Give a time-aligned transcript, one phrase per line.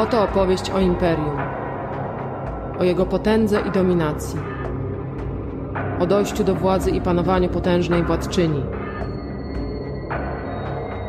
[0.00, 1.36] Oto opowieść o imperium,
[2.78, 4.40] o jego potędze i dominacji,
[6.00, 8.62] o dojściu do władzy i panowaniu potężnej władczyni.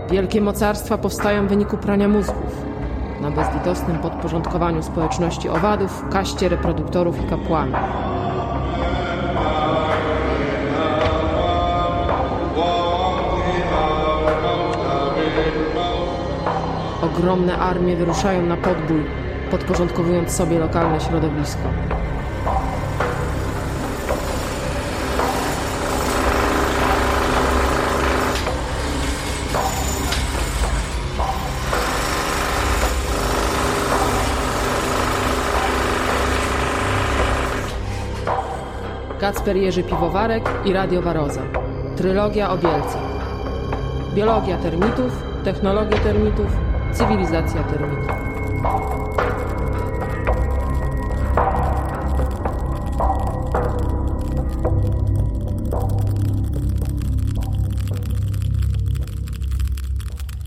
[0.09, 2.65] Wielkie mocarstwa powstają w wyniku prania mózgów,
[3.21, 8.10] na bezlitosnym podporządkowaniu społeczności owadów, kaście reproduktorów i kapłanów.
[17.21, 19.05] Ogromne armie wyruszają na podbój,
[19.51, 21.61] podporządkowując sobie lokalne środowisko.
[39.19, 41.41] Kacper Jerzy Piwowarek i Radio Waroza.
[41.97, 42.97] Trylogia o Bielce.
[44.15, 48.31] Biologia termitów, technologia termitów, cywilizacja termitów.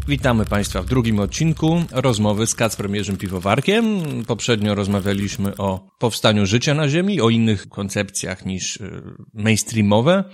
[0.08, 3.84] Witamy Państwa w drugim odcinku rozmowy z Kacprem Jerzym Piwowarkiem.
[4.26, 9.02] Poprzednio rozmawialiśmy o powstaniu życia na Ziemi, o innych koncepcjach niż y,
[9.34, 10.24] mainstreamowe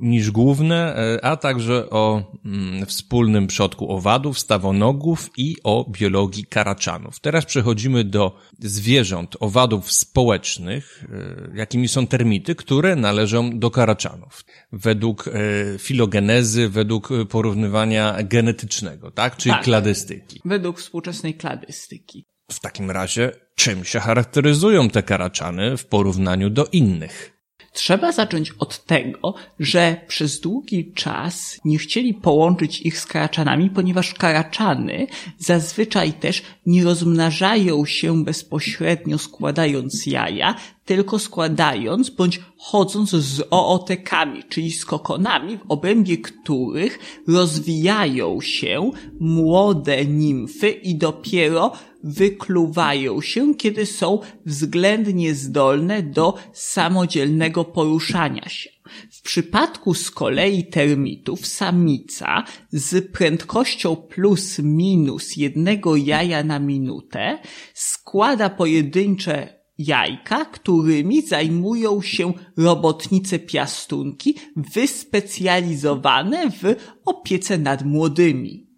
[0.00, 7.20] niż główne, e, a także o mm, wspólnym przodku owadów, stawonogów i o biologii karaczanów.
[7.20, 11.04] Teraz przechodzimy do zwierząt, owadów społecznych,
[11.52, 14.44] e, jakimi są termity, które należą do karaczanów.
[14.72, 15.32] Według e,
[15.78, 19.36] filogenezy, według porównywania genetycznego, tak?
[19.36, 19.64] Czyli tak.
[19.64, 20.40] kladystyki.
[20.44, 22.26] Według współczesnej kladystyki.
[22.50, 27.39] W takim razie, czym się charakteryzują te karaczany w porównaniu do innych?
[27.72, 34.14] Trzeba zacząć od tego, że przez długi czas nie chcieli połączyć ich z karaczanami, ponieważ
[34.14, 35.06] karaczany
[35.38, 44.72] zazwyczaj też nie rozmnażają się bezpośrednio składając jaja, tylko składając bądź chodząc z ootekami, czyli
[44.72, 48.90] z kokonami, w obrębie których rozwijają się
[49.20, 51.72] młode nimfy i dopiero
[52.04, 58.70] wykluwają się, kiedy są względnie zdolne do samodzielnego poruszania się.
[59.12, 67.38] W przypadku z kolei termitów samica z prędkością plus minus jednego jaja na minutę
[67.74, 76.74] składa pojedyncze jajka, którymi zajmują się robotnice piastunki wyspecjalizowane w
[77.04, 78.69] opiece nad młodymi.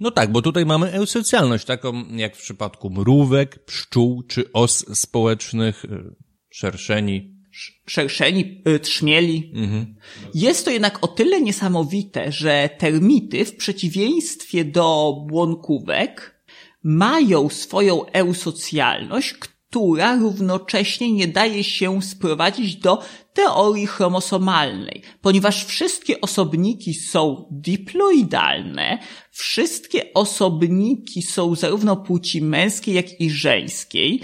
[0.00, 5.84] No tak, bo tutaj mamy eusocjalność, taką jak w przypadku mrówek, pszczół czy os społecznych,
[5.84, 6.14] y,
[6.50, 7.40] szerszeni.
[7.86, 9.52] Szerszeni, y, trzmieli.
[9.54, 9.94] Mhm.
[10.34, 16.44] Jest to jednak o tyle niesamowite, że termity w przeciwieństwie do błonkówek
[16.82, 19.34] mają swoją eusocjalność,
[19.70, 23.02] która równocześnie nie daje się sprowadzić do
[23.44, 28.98] teorii chromosomalnej, ponieważ wszystkie osobniki są diploidalne,
[29.30, 34.20] wszystkie osobniki są zarówno płci męskiej, jak i żeńskiej,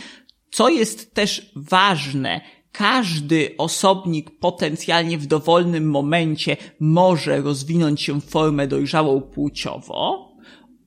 [0.50, 2.40] co jest też ważne,
[2.72, 10.32] każdy osobnik potencjalnie w dowolnym momencie może rozwinąć się w formę dojrzałą płciowo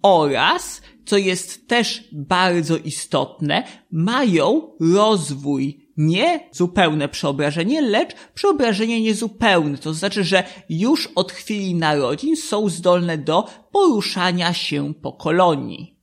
[0.01, 9.77] oraz co jest też bardzo istotne, mają rozwój nie zupełne przeobrażenie, lecz przeobrażenie niezupełne.
[9.77, 15.95] To znaczy, że już od chwili narodzin są zdolne do poruszania się po kolonii.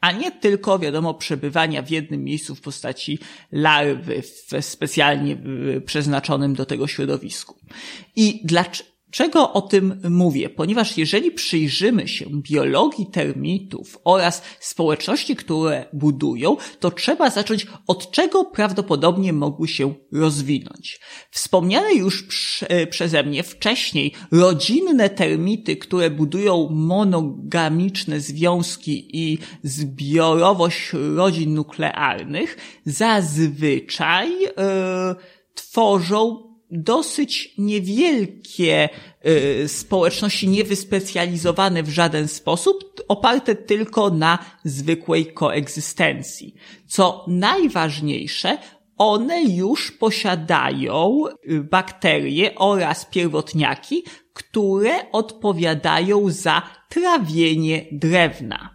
[0.00, 3.18] A nie tylko, wiadomo, przebywania w jednym miejscu w postaci
[3.52, 5.36] larwy w specjalnie
[5.86, 7.54] przeznaczonym do tego środowisku.
[8.16, 10.50] I dlaczego, Czego o tym mówię?
[10.50, 18.44] Ponieważ jeżeli przyjrzymy się biologii termitów oraz społeczności, które budują, to trzeba zacząć od czego
[18.44, 21.00] prawdopodobnie mogły się rozwinąć.
[21.30, 31.54] Wspomniane już prze, przeze mnie wcześniej rodzinne termity, które budują monogamiczne związki i zbiorowość rodzin
[31.54, 32.56] nuklearnych,
[32.86, 34.50] zazwyczaj yy,
[35.54, 38.88] tworzą dosyć niewielkie
[39.26, 46.54] y, społeczności niewyspecjalizowane w żaden sposób, oparte tylko na zwykłej koegzystencji.
[46.86, 48.58] Co najważniejsze,
[48.98, 58.73] one już posiadają y, bakterie oraz pierwotniaki, które odpowiadają za trawienie drewna.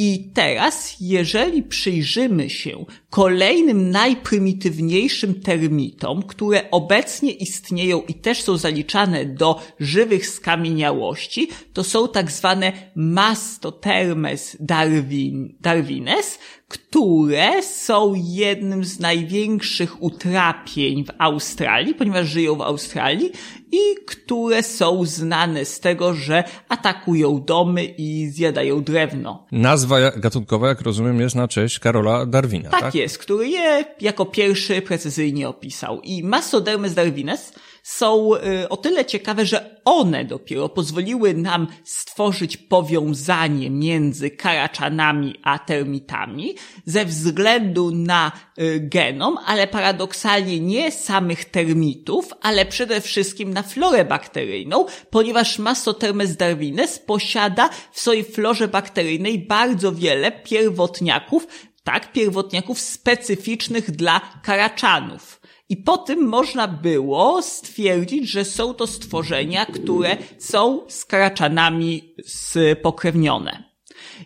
[0.00, 9.24] I teraz, jeżeli przyjrzymy się kolejnym najprymitywniejszym termitom, które obecnie istnieją i też są zaliczane
[9.24, 20.02] do żywych skamieniałości, to są tak zwane Mastotermes darwin, darwines, które są jednym z największych
[20.02, 23.32] utrapień w Australii, ponieważ żyją w Australii
[23.72, 29.46] i które są znane z tego, że atakują domy i zjadają drewno.
[29.52, 32.80] Nazwa gatunkowa, jak rozumiem, jest na cześć Karola Darwina, tak?
[32.80, 36.00] Tak jest, który je jako pierwszy precyzyjnie opisał.
[36.00, 37.52] I Mastodermes darwines
[37.88, 45.58] są y, o tyle ciekawe, że one dopiero pozwoliły nam stworzyć powiązanie między karaczanami a
[45.58, 46.54] termitami
[46.84, 54.04] ze względu na y, genom, ale paradoksalnie nie samych termitów, ale przede wszystkim na florę
[54.04, 61.46] bakteryjną, ponieważ Mastotermes darwines posiada w swojej florze bakteryjnej bardzo wiele pierwotniaków,
[61.84, 65.37] tak, pierwotniaków specyficznych dla karaczanów.
[65.68, 73.64] I po tym można było stwierdzić, że są to stworzenia, które są z karaczanami spokrewnione.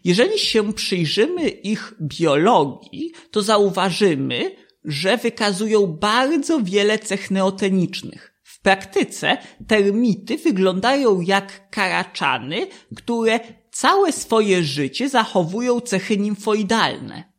[0.05, 8.35] Jeżeli się przyjrzymy ich biologii, to zauważymy, że wykazują bardzo wiele cech neotenicznych.
[8.43, 9.37] W praktyce
[9.69, 12.67] termity wyglądają jak karaczany,
[12.97, 13.41] które
[13.71, 17.33] całe swoje życie zachowują cechy nimfoidalne.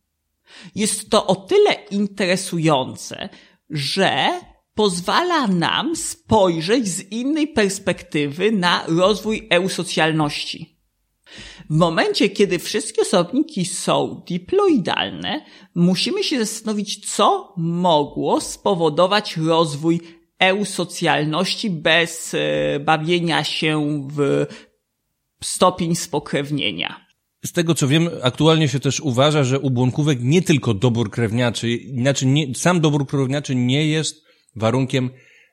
[0.75, 3.29] Jest to o tyle interesujące,
[3.69, 4.41] że
[4.75, 10.73] pozwala nam spojrzeć z innej perspektywy na rozwój eusocjalności.
[11.69, 15.45] W momencie, kiedy wszystkie osobniki są diploidalne,
[15.75, 20.01] musimy się zastanowić, co mogło spowodować rozwój
[20.39, 24.45] eusocjalności bez e, bawienia się w
[25.43, 27.02] stopień spokrewnienia.
[27.45, 31.69] Z tego co wiem, aktualnie się też uważa, że u błąkówek nie tylko dobór krewniaczy,
[31.69, 34.23] inaczej nie, sam dobór krewniaczy nie jest
[34.55, 35.09] warunkiem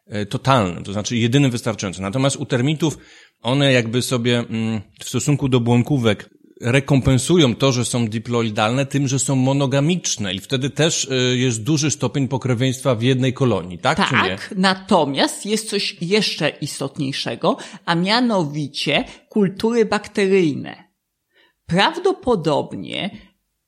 [0.06, 2.02] e, totalnym, to znaczy jedynym wystarczającym.
[2.02, 2.98] Natomiast u termitów
[3.42, 9.18] one jakby sobie mm, w stosunku do błąkówek rekompensują to, że są diploidalne tym, że
[9.18, 14.08] są monogamiczne i wtedy też e, jest duży stopień pokrewieństwa w jednej kolonii, tak, tak
[14.08, 14.30] czy nie?
[14.30, 20.89] Tak, natomiast jest coś jeszcze istotniejszego, a mianowicie kultury bakteryjne.
[21.70, 23.10] Prawdopodobnie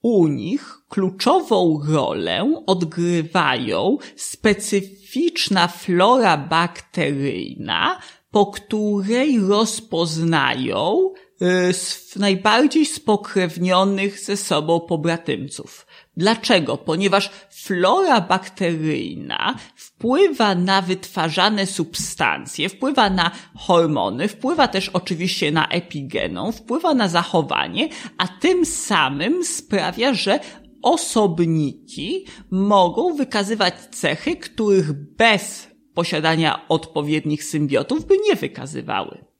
[0.02, 8.00] u nich kluczową rolę odgrywają specyficzna flora bakteryjna,
[8.30, 11.12] po której rozpoznają
[11.42, 15.86] y, najbardziej spokrewnionych ze sobą pobratymców.
[16.16, 16.76] Dlaczego?
[16.76, 26.52] Ponieważ flora bakteryjna wpływa na wytwarzane substancje, wpływa na hormony, wpływa też oczywiście na epigeną,
[26.52, 27.88] wpływa na zachowanie,
[28.18, 30.40] a tym samym sprawia, że
[30.82, 39.31] osobniki mogą wykazywać cechy, których bez posiadania odpowiednich symbiotów by nie wykazywały.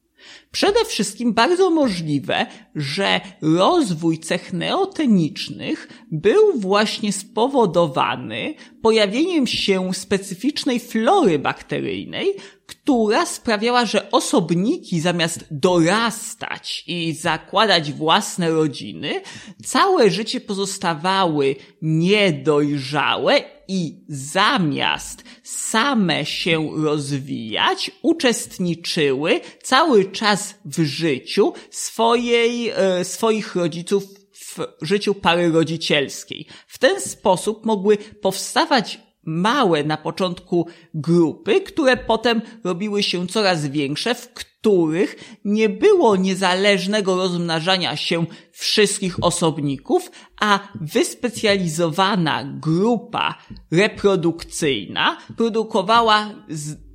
[0.51, 11.39] Przede wszystkim bardzo możliwe, że rozwój cech neotenicznych był właśnie spowodowany pojawieniem się specyficznej flory
[11.39, 12.35] bakteryjnej,
[12.67, 19.21] która sprawiała, że osobniki zamiast dorastać i zakładać własne rodziny,
[19.65, 32.69] całe życie pozostawały niedojrzałe i zamiast same się rozwijać, uczestniczyły cały czas w życiu swojej,
[32.69, 34.05] e, swoich rodziców
[34.35, 36.47] w życiu pary rodzicielskiej.
[36.67, 44.15] W ten sposób mogły powstawać małe na początku grupy, które potem robiły się coraz większe,
[44.15, 50.11] w których nie było niezależnego rozmnażania się wszystkich osobników,
[50.41, 53.39] a wyspecjalizowana grupa
[53.71, 56.31] reprodukcyjna produkowała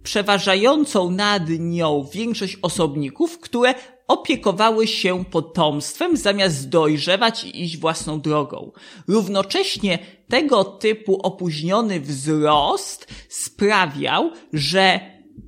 [0.03, 3.74] przeważającą nad nią większość osobników, które
[4.08, 8.72] opiekowały się potomstwem zamiast dojrzewać i iść własną drogą.
[9.08, 15.00] Równocześnie tego typu opóźniony wzrost sprawiał, że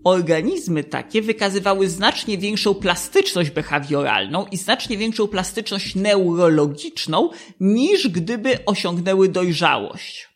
[0.03, 9.29] organizmy takie wykazywały znacznie większą plastyczność behawioralną i znacznie większą plastyczność neurologiczną niż gdyby osiągnęły
[9.29, 10.28] dojrzałość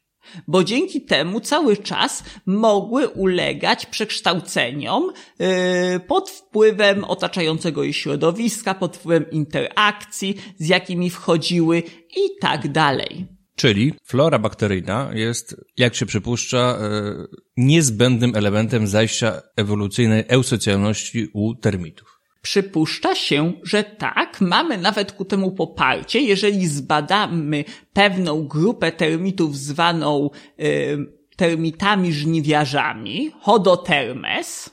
[0.48, 5.48] bo dzięki temu cały czas mogły ulegać przekształceniom yy,
[6.08, 11.84] pod wpływem otaczającego je środowiska, pod wpływem interakcji, z jakimi wchodziły
[12.18, 13.26] i tak dalej.
[13.56, 22.13] Czyli flora bakteryjna jest, jak się przypuszcza, yy, niezbędnym elementem zajścia ewolucyjnej eusocjalności u termitów.
[22.44, 30.30] Przypuszcza się, że tak, mamy nawet ku temu poparcie, jeżeli zbadamy pewną grupę termitów zwaną
[30.60, 30.98] y,
[31.38, 34.70] termitami żniwiarzami, Hodotermes,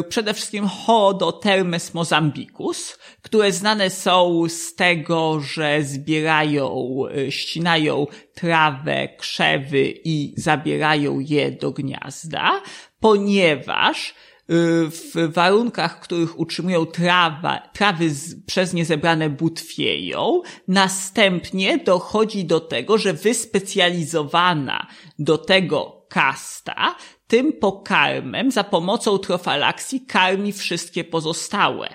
[0.00, 9.08] y, przede wszystkim Hodotermes mozambicus, które znane są z tego, że zbierają, y, ścinają trawę,
[9.18, 12.62] krzewy i zabierają je do gniazda,
[13.00, 14.14] ponieważ
[14.48, 22.60] w warunkach, w których utrzymują trawa, trawy z, przez nie zebrane butwieją, następnie dochodzi do
[22.60, 24.86] tego, że wyspecjalizowana
[25.18, 31.88] do tego kasta tym pokarmem za pomocą trofalaksji karmi wszystkie pozostałe.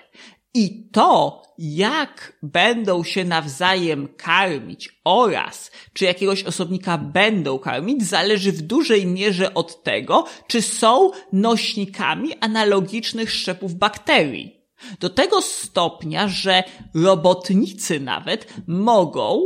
[0.53, 8.61] I to, jak będą się nawzajem karmić oraz czy jakiegoś osobnika będą karmić, zależy w
[8.61, 14.61] dużej mierze od tego, czy są nośnikami analogicznych szczepów bakterii.
[14.99, 16.63] Do tego stopnia, że
[16.95, 19.41] robotnicy nawet mogą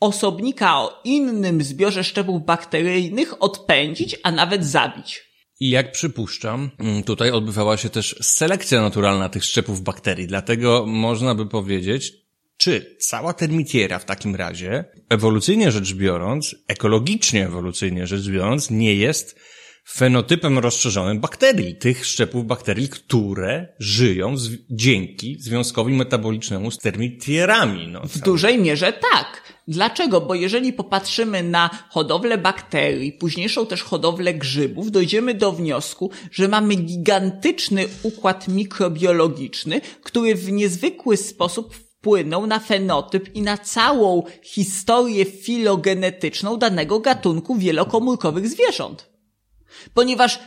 [0.00, 5.33] osobnika o innym zbiorze szczepów bakteryjnych odpędzić, a nawet zabić.
[5.60, 11.34] I jak przypuszczam, mm, tutaj odbywała się też selekcja naturalna tych szczepów bakterii, dlatego można
[11.34, 12.12] by powiedzieć,
[12.56, 19.40] czy cała termitiera w takim razie, ewolucyjnie rzecz biorąc, ekologicznie ewolucyjnie rzecz biorąc, nie jest
[19.88, 27.88] fenotypem rozszerzonym bakterii, tych szczepów bakterii, które żyją z, dzięki związkowi metabolicznemu z termitierami.
[27.88, 29.54] No, w dużej mierze tak.
[29.68, 30.20] Dlaczego?
[30.20, 36.74] Bo jeżeli popatrzymy na hodowlę bakterii, późniejszą też hodowlę grzybów, dojdziemy do wniosku, że mamy
[36.74, 46.56] gigantyczny układ mikrobiologiczny, który w niezwykły sposób wpłynął na fenotyp i na całą historię filogenetyczną
[46.56, 49.13] danego gatunku wielokomórkowych zwierząt.
[49.94, 50.38] Ponieważ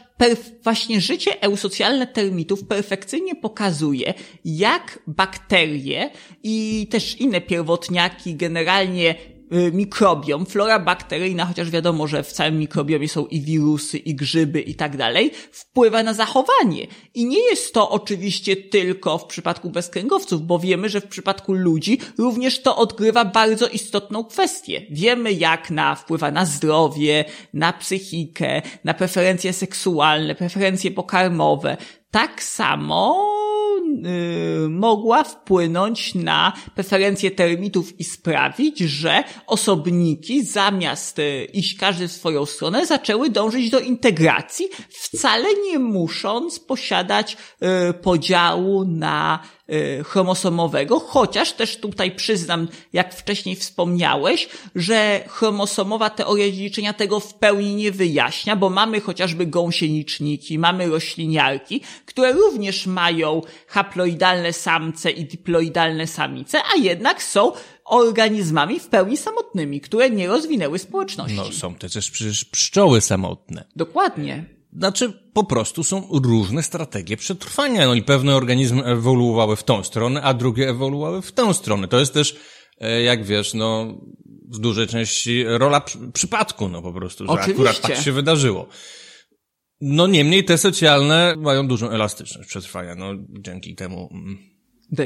[0.63, 4.13] właśnie życie eusocjalne termitów perfekcyjnie pokazuje,
[4.45, 6.09] jak bakterie
[6.43, 9.15] i też inne pierwotniaki generalnie
[9.51, 14.75] mikrobiom, flora bakteryjna, chociaż wiadomo, że w całym mikrobiomie są i wirusy, i grzyby, i
[14.75, 16.87] tak dalej, wpływa na zachowanie.
[17.13, 21.99] I nie jest to oczywiście tylko w przypadku bezkręgowców, bo wiemy, że w przypadku ludzi
[22.17, 24.81] również to odgrywa bardzo istotną kwestię.
[24.91, 31.77] Wiemy, jak na wpływa na zdrowie, na psychikę, na preferencje seksualne, preferencje pokarmowe.
[32.11, 33.36] Tak samo Y,
[34.69, 42.45] mogła wpłynąć na preferencje termitów i sprawić, że osobniki zamiast y, iść każdy w swoją
[42.45, 47.37] stronę zaczęły dążyć do integracji, wcale nie musząc posiadać
[47.89, 49.56] y, podziału na Y,
[50.05, 57.75] chromosomowego, chociaż też tutaj przyznam, jak wcześniej wspomniałeś, że chromosomowa teoria dziedziczenia tego w pełni
[57.75, 66.07] nie wyjaśnia, bo mamy chociażby gąsieniczniki, mamy rośliniarki, które również mają haploidalne samce i diploidalne
[66.07, 67.51] samice, a jednak są
[67.85, 71.37] organizmami w pełni samotnymi, które nie rozwinęły społeczności.
[71.37, 73.65] No są te też przecież pszczoły samotne.
[73.75, 74.56] Dokładnie.
[74.77, 77.85] Znaczy, po prostu są różne strategie przetrwania.
[77.85, 81.87] No i pewne organizmy ewoluowały w tą stronę, a drugie ewoluowały w tę stronę.
[81.87, 82.39] To jest też,
[82.79, 83.97] e, jak wiesz, no,
[84.49, 87.53] w dużej części rola przypadku, no po prostu, że Oczywiście.
[87.53, 88.67] akurat tak się wydarzyło.
[89.81, 94.37] No niemniej te socjalne mają dużą elastyczność przetrwania, no dzięki temu mm,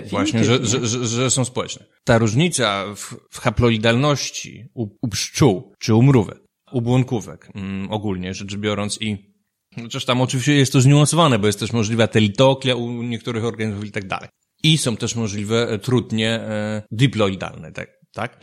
[0.09, 1.85] właśnie, że, że, że, że, są społeczne.
[2.03, 6.39] Ta różnica w, w haploidalności u, u pszczół czy u mrówek,
[6.71, 9.30] u błonkówek mm, ogólnie rzecz biorąc i
[9.75, 13.91] Chociaż tam oczywiście jest to zniuansowane, bo jest też możliwa telitoklia u niektórych organizmów i
[13.91, 14.29] tak dalej.
[14.63, 17.89] I są też możliwe e, trudnie e, diploidalne, tak?
[18.13, 18.39] tak?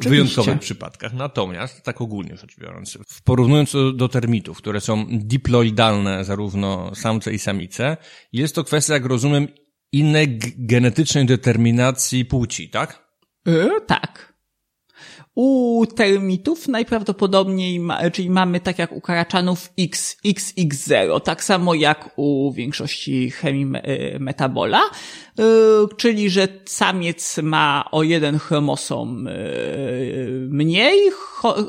[0.00, 1.12] W wyjątkowych przypadkach.
[1.12, 7.38] Natomiast, tak ogólnie rzecz biorąc, w porównując do termitów, które są diploidalne, zarówno samce i
[7.38, 7.96] samice,
[8.32, 9.48] jest to kwestia, jak rozumiem,
[9.92, 13.08] innej genetycznej determinacji płci, tak?
[13.46, 14.31] Yy, tak.
[15.34, 22.10] U termitów najprawdopodobniej, ma, czyli mamy tak jak u karaczanów X, XX0, tak samo jak
[22.16, 25.42] u większości chemii e, metabola, e,
[25.96, 29.32] czyli że samiec ma o jeden chromosom e,
[30.48, 31.10] mniej,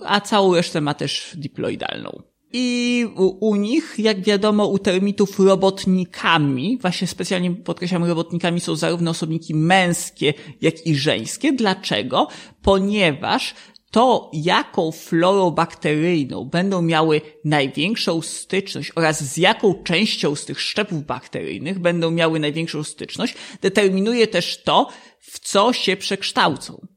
[0.06, 2.33] a całą resztę ma też diploidalną.
[2.56, 3.06] I
[3.40, 10.34] u, nich, jak wiadomo, u termitów robotnikami, właśnie specjalnie podkreślam, robotnikami są zarówno osobniki męskie,
[10.62, 11.54] jak i żeńskie.
[11.54, 12.28] Dlaczego?
[12.62, 13.56] Ponieważ
[13.92, 21.06] to, jaką florą bakteryjną będą miały największą styczność oraz z jaką częścią z tych szczepów
[21.06, 26.88] bakteryjnych będą miały największą styczność, determinuje też to, w co się przekształcą.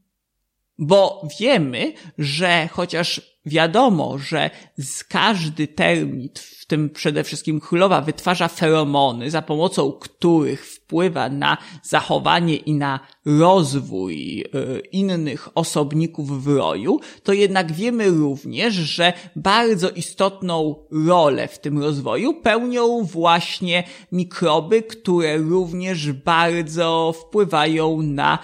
[0.79, 8.49] Bo wiemy, że chociaż wiadomo, że z każdy termit, w tym przede wszystkim królowa, wytwarza
[8.49, 17.01] feromony, za pomocą których wpływa na zachowanie i na rozwój y, innych osobników w roju,
[17.23, 20.75] to jednak wiemy również, że bardzo istotną
[21.07, 28.39] rolę w tym rozwoju pełnią właśnie mikroby, które również bardzo wpływają na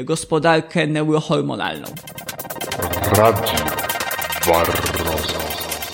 [0.00, 1.86] y, gospodarkę neurohormonalną.
[3.16, 3.85] Radio
[4.46, 5.38] Barroso.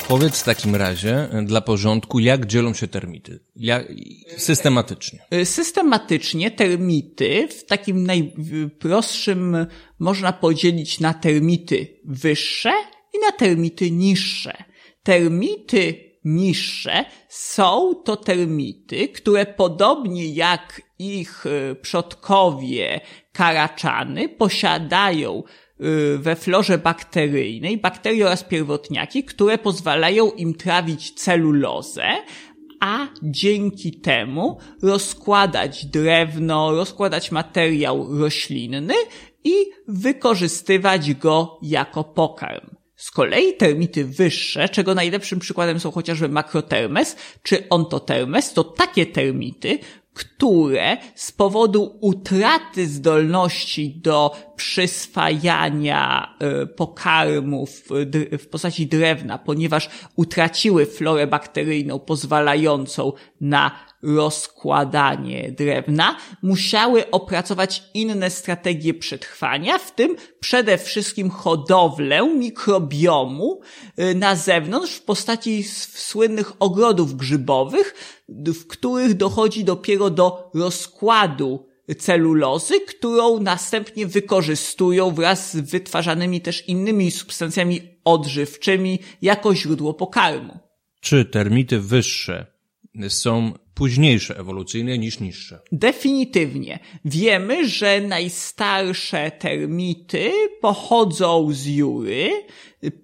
[0.09, 3.41] Powiedz w takim razie, dla porządku, jak dzielą się termity?
[3.57, 3.93] Jak,
[4.37, 5.19] systematycznie.
[5.35, 9.67] Y, systematycznie termity w takim najprostszym
[9.99, 12.73] można podzielić na termity wyższe
[13.15, 14.65] i na termity niższe.
[15.03, 15.95] Termity
[16.25, 23.01] niższe są to termity, które podobnie jak ich y, przodkowie
[23.33, 25.43] karaczany posiadają
[26.19, 32.05] we florze bakteryjnej bakterie oraz pierwotniaki, które pozwalają im trawić celulozę,
[32.81, 38.95] a dzięki temu rozkładać drewno, rozkładać materiał roślinny
[39.45, 39.55] i
[39.89, 42.71] wykorzystywać go jako pokarm.
[42.97, 49.79] Z kolei termity wyższe, czego najlepszym przykładem są chociażby makrotermes czy ontotermes, to takie termity,
[50.15, 57.83] które z powodu utraty zdolności do przyswajania e, pokarmów
[58.39, 68.95] w postaci drewna, ponieważ utraciły florę bakteryjną pozwalającą na rozkładanie drewna, musiały opracować inne strategie
[68.95, 73.61] przetrwania, w tym przede wszystkim hodowlę mikrobiomu
[73.99, 75.63] y, na zewnątrz w postaci
[75.95, 77.95] słynnych ogrodów grzybowych,
[78.29, 87.11] w których dochodzi dopiero do rozkładu celulozy, którą następnie wykorzystują wraz z wytwarzanymi też innymi
[87.11, 90.59] substancjami odżywczymi jako źródło pokarmu.
[91.01, 92.47] Czy termity wyższe
[93.09, 95.59] są późniejsze ewolucyjnie niż niższe.
[95.73, 96.79] Definitywnie.
[97.05, 102.31] Wiemy, że najstarsze termity pochodzą z Jury.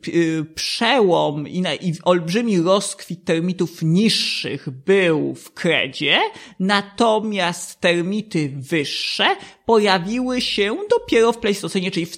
[0.09, 6.19] Y, przełom i, i olbrzymi rozkwit termitów niższych był w Kredzie,
[6.61, 12.17] natomiast termity wyższe pojawiły się dopiero w Pleistocenie, czyli w,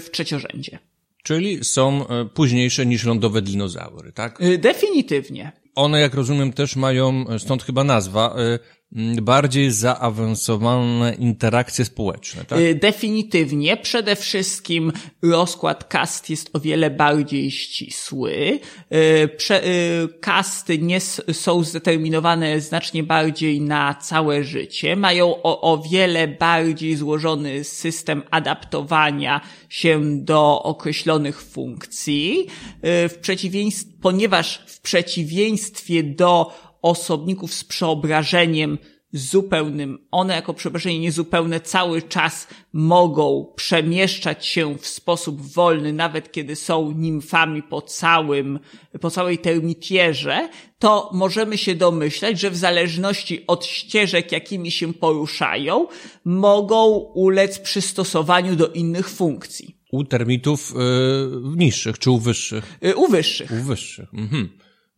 [0.00, 0.78] w trzeciorzędzie.
[1.22, 4.40] Czyli są e, późniejsze niż lądowe dinozaury, tak?
[4.40, 8.81] Y, definitywnie one, jak rozumiem, też mają, stąd chyba nazwa, y,
[9.22, 12.58] bardziej zaawansowane interakcje społeczne, tak?
[12.58, 13.76] Y, definitywnie.
[13.76, 18.60] Przede wszystkim rozkład kast jest o wiele bardziej ścisły.
[18.92, 21.00] Y, kasty nie
[21.32, 24.96] są zdeterminowane znacznie bardziej na całe życie.
[24.96, 32.46] Mają o, o wiele bardziej złożony system adaptowania się do określonych funkcji.
[32.82, 36.52] W przeciwieństwie, ponieważ w przeciwieństwie do
[36.82, 38.78] osobników z przeobrażeniem
[39.12, 39.98] zupełnym.
[40.10, 46.92] One jako przeobrażenie niezupełne cały czas mogą przemieszczać się w sposób wolny, nawet kiedy są
[46.92, 48.58] nimfami po całym,
[49.00, 55.86] po całej termitierze, to możemy się domyślać, że w zależności od ścieżek, jakimi się poruszają,
[56.24, 59.76] mogą ulec przystosowaniu do innych funkcji.
[59.92, 62.78] U termitów yy, niższych czy u wyższych?
[62.80, 63.50] Yy, u wyższych.
[63.50, 64.14] U wyższych.
[64.14, 64.48] Mhm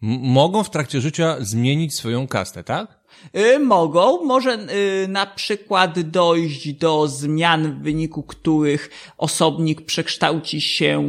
[0.07, 3.05] mogą w trakcie życia zmienić swoją kastę, tak?
[3.37, 4.25] Y, mogą.
[4.25, 4.59] Może
[5.05, 11.05] y, na przykład dojść do zmian, w wyniku których osobnik przekształci się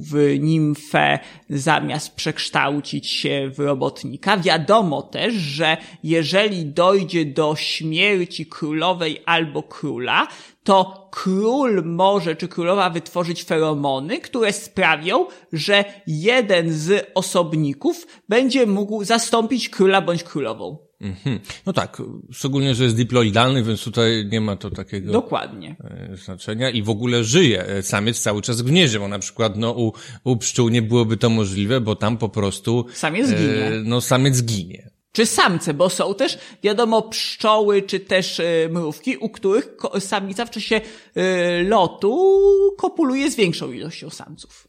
[0.00, 1.18] w nimfę
[1.50, 4.36] zamiast przekształcić się w robotnika.
[4.36, 10.28] Wiadomo też, że jeżeli dojdzie do śmierci królowej albo króla,
[10.64, 19.04] to król może czy królowa wytworzyć feromony, które sprawią, że jeden z osobników będzie mógł
[19.04, 20.78] zastąpić króla bądź królową.
[21.00, 21.40] Mhm.
[21.66, 22.02] No tak,
[22.32, 25.76] szczególnie, że jest diploidalny, więc tutaj nie ma to takiego Dokładnie.
[25.84, 29.72] E, znaczenia i w ogóle żyje e, samiec cały czas gnieździe, bo na przykład no,
[29.72, 29.92] u,
[30.24, 33.66] u pszczół nie byłoby to możliwe, bo tam po prostu samiec ginie.
[33.66, 39.16] E, no samiec ginie czy samce, bo są też, wiadomo, pszczoły, czy też y, mrówki,
[39.16, 41.22] u których samica w czasie y,
[41.68, 42.40] lotu
[42.78, 44.68] kopuluje z większą ilością samców.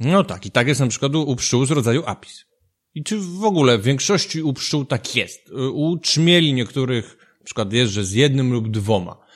[0.00, 2.44] No tak, i tak jest na przykład u, pszczół z rodzaju apis.
[2.94, 5.50] I czy w ogóle w większości u pszczół tak jest?
[5.72, 9.27] U trzmieli niektórych na przykład jest, że z jednym lub dwoma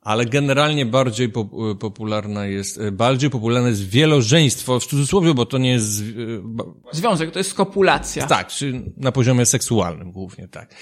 [0.00, 1.32] ale generalnie bardziej
[1.80, 6.00] popularna jest, e, bardziej popularne jest wielożeństwo, w cudzysłowie, bo to nie jest...
[6.00, 6.04] E,
[6.92, 8.26] Związek, to jest kopulacja.
[8.26, 10.74] Tak, czy na poziomie seksualnym głównie, tak.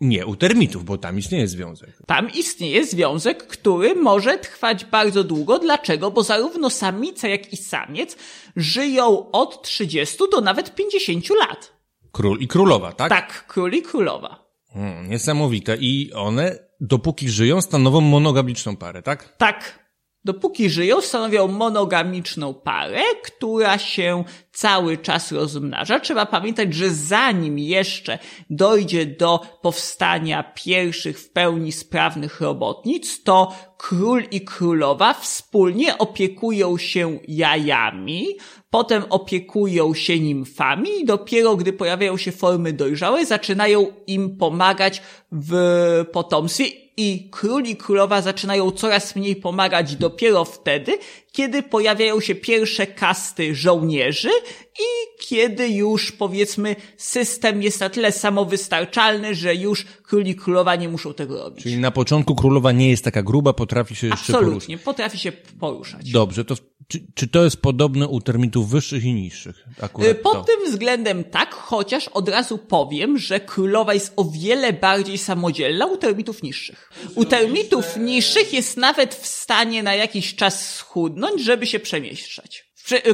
[0.00, 1.90] Nie, u termitów, bo tam istnieje związek.
[2.06, 5.58] Tam istnieje związek, który może trwać bardzo długo.
[5.58, 6.10] Dlaczego?
[6.10, 8.16] Bo zarówno samica, jak i samiec
[8.56, 11.72] żyją od 30 do nawet 50 lat.
[12.12, 13.08] Król i królowa, tak?
[13.08, 14.46] Tak, król i królowa.
[14.72, 15.76] Hmm, niesamowite.
[15.80, 19.36] I one, dopóki żyją, stanowią monogamiczną parę, tak?
[19.36, 19.85] Tak.
[20.26, 26.00] Dopóki żyją, stanowią monogamiczną parę, która się cały czas rozmnaża.
[26.00, 28.18] Trzeba pamiętać, że zanim jeszcze
[28.50, 37.18] dojdzie do powstania pierwszych w pełni sprawnych robotnic, to król i królowa wspólnie opiekują się
[37.28, 38.26] jajami,
[38.70, 46.04] potem opiekują się nimfami i dopiero gdy pojawiają się formy dojrzałe, zaczynają im pomagać w
[46.12, 50.98] potomstwie i król i królowa zaczynają coraz mniej pomagać dopiero wtedy,
[51.32, 54.30] kiedy pojawiają się pierwsze kasty żołnierzy
[54.78, 60.88] i kiedy już powiedzmy system jest na tyle samowystarczalny, że już król i królowa nie
[60.88, 61.62] muszą tego robić.
[61.62, 66.10] Czyli na początku królowa nie jest taka gruba, potrafi się jeszcze Absolutnie, potrafi się poruszać.
[66.10, 66.54] Dobrze, to
[66.88, 69.64] czy, czy to jest podobne u termitów wyższych i niższych?
[69.80, 70.44] Akurat Pod to.
[70.44, 75.96] tym względem tak, chociaż od razu powiem, że królowa jest o wiele bardziej samodzielna u
[75.96, 76.90] termitów niższych.
[77.14, 82.66] U termitów niższych jest nawet w stanie na jakiś czas schudnąć, żeby się przemieszczać.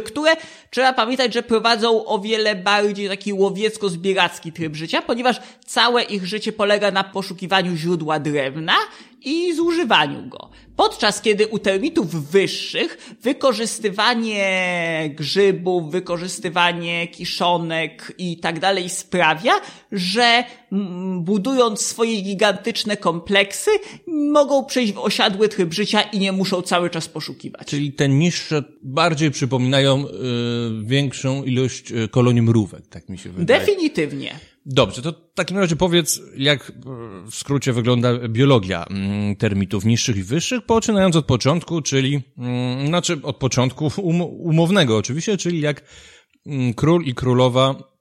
[0.04, 0.36] Które,
[0.70, 6.52] trzeba pamiętać, że prowadzą o wiele bardziej taki łowiecko-zbieracki tryb życia, ponieważ całe ich życie
[6.52, 8.74] polega na poszukiwaniu źródła drewna
[9.20, 10.50] i zużywaniu go.
[10.82, 19.52] Podczas kiedy u termitów wyższych wykorzystywanie grzybów, wykorzystywanie kiszonek i tak dalej sprawia,
[19.92, 20.44] że
[21.18, 23.70] budując swoje gigantyczne kompleksy
[24.06, 27.66] mogą przejść w osiadły tryb życia i nie muszą cały czas poszukiwać.
[27.66, 30.10] Czyli te niższe bardziej przypominają y,
[30.84, 33.60] większą ilość y, kolonii mrówek, tak mi się wydaje.
[33.60, 34.51] Definitywnie.
[34.66, 36.72] Dobrze, to w takim razie powiedz, jak
[37.30, 43.20] w skrócie wygląda biologia mm, termitów niższych i wyższych, poczynając od początku, czyli, mm, znaczy
[43.22, 45.82] od początku um, umownego oczywiście, czyli jak
[46.46, 47.92] mm, król i królowa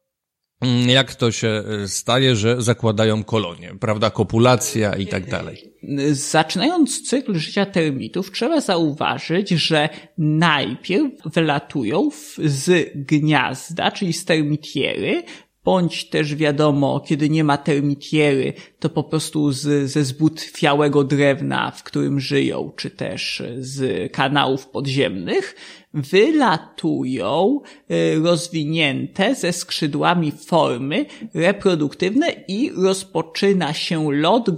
[0.88, 5.74] jak to się e, staje, że zakładają kolonie, prawda, kopulacja i tak dalej.
[6.12, 15.24] Zaczynając cykl życia termitów, trzeba zauważyć, że najpierw wylatują z gniazda, czyli z termitiery,
[15.64, 21.84] bądź też wiadomo, kiedy nie ma termitiery, to po prostu z, ze zbutwiałego drewna, w
[21.84, 25.56] którym żyją, czy też z kanałów podziemnych,
[25.94, 34.50] wylatują y, rozwinięte ze skrzydłami formy reproduktywne i rozpoczyna się lot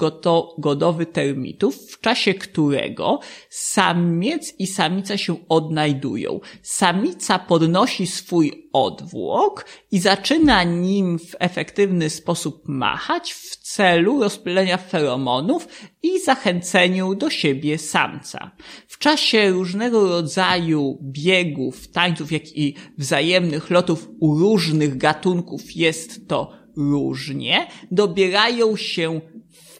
[0.57, 3.19] godowy termitów, w czasie którego
[3.49, 6.39] samiec i samica się odnajdują.
[6.61, 15.67] Samica podnosi swój odwłok i zaczyna nim w efektywny sposób machać w celu rozpylenia feromonów
[16.03, 18.51] i zachęceniu do siebie samca.
[18.87, 26.51] W czasie różnego rodzaju biegów, tańców, jak i wzajemnych lotów u różnych gatunków jest to
[26.77, 29.21] różnie, dobierają się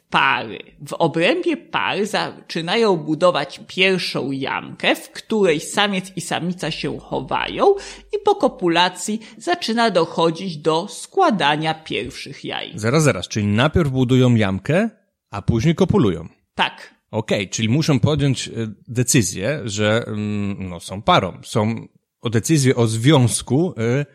[0.10, 0.60] pary.
[0.88, 7.66] W obrębie pary zaczynają budować pierwszą jamkę, w której samiec i samica się chowają
[8.14, 12.72] i po kopulacji zaczyna dochodzić do składania pierwszych jaj.
[12.76, 14.90] Zaraz, zaraz, czyli najpierw budują jamkę,
[15.34, 16.28] a później kopulują.
[16.56, 16.94] Tak.
[17.12, 18.52] Okej, okay, czyli muszą podjąć e,
[18.88, 21.88] decyzję, że mm, no, są parą, są
[22.22, 24.06] o decyzję o związku y,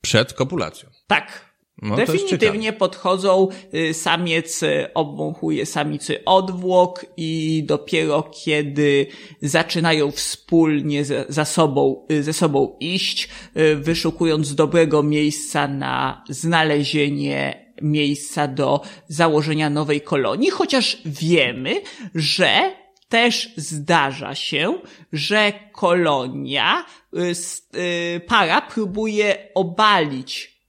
[0.00, 0.90] przed kopulacją.
[1.06, 1.50] Tak.
[1.82, 4.60] No, Definitywnie podchodzą, y, samiec
[4.94, 9.06] obwąchuje samicy odwłok i dopiero kiedy
[9.42, 13.28] zaczynają wspólnie ze, za sobą, ze sobą iść,
[13.76, 21.82] wyszukując dobrego miejsca na znalezienie miejsca do założenia nowej kolonii, chociaż wiemy,
[22.14, 22.72] że
[23.08, 24.78] też zdarza się,
[25.12, 26.84] że kolonia,
[27.16, 27.32] y,
[27.78, 30.60] y, para próbuje obalić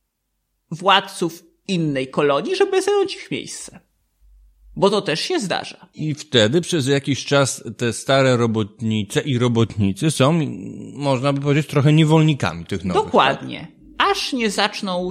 [0.71, 3.80] władców innej kolonii, żeby zająć ich miejsce.
[4.76, 5.88] Bo to też się zdarza.
[5.93, 10.39] I wtedy przez jakiś czas te stare robotnice i robotnicy są,
[10.93, 13.04] można by powiedzieć, trochę niewolnikami tych nowych.
[13.04, 13.60] Dokładnie.
[13.60, 13.81] Tak?
[14.09, 15.09] Aż nie zaczną,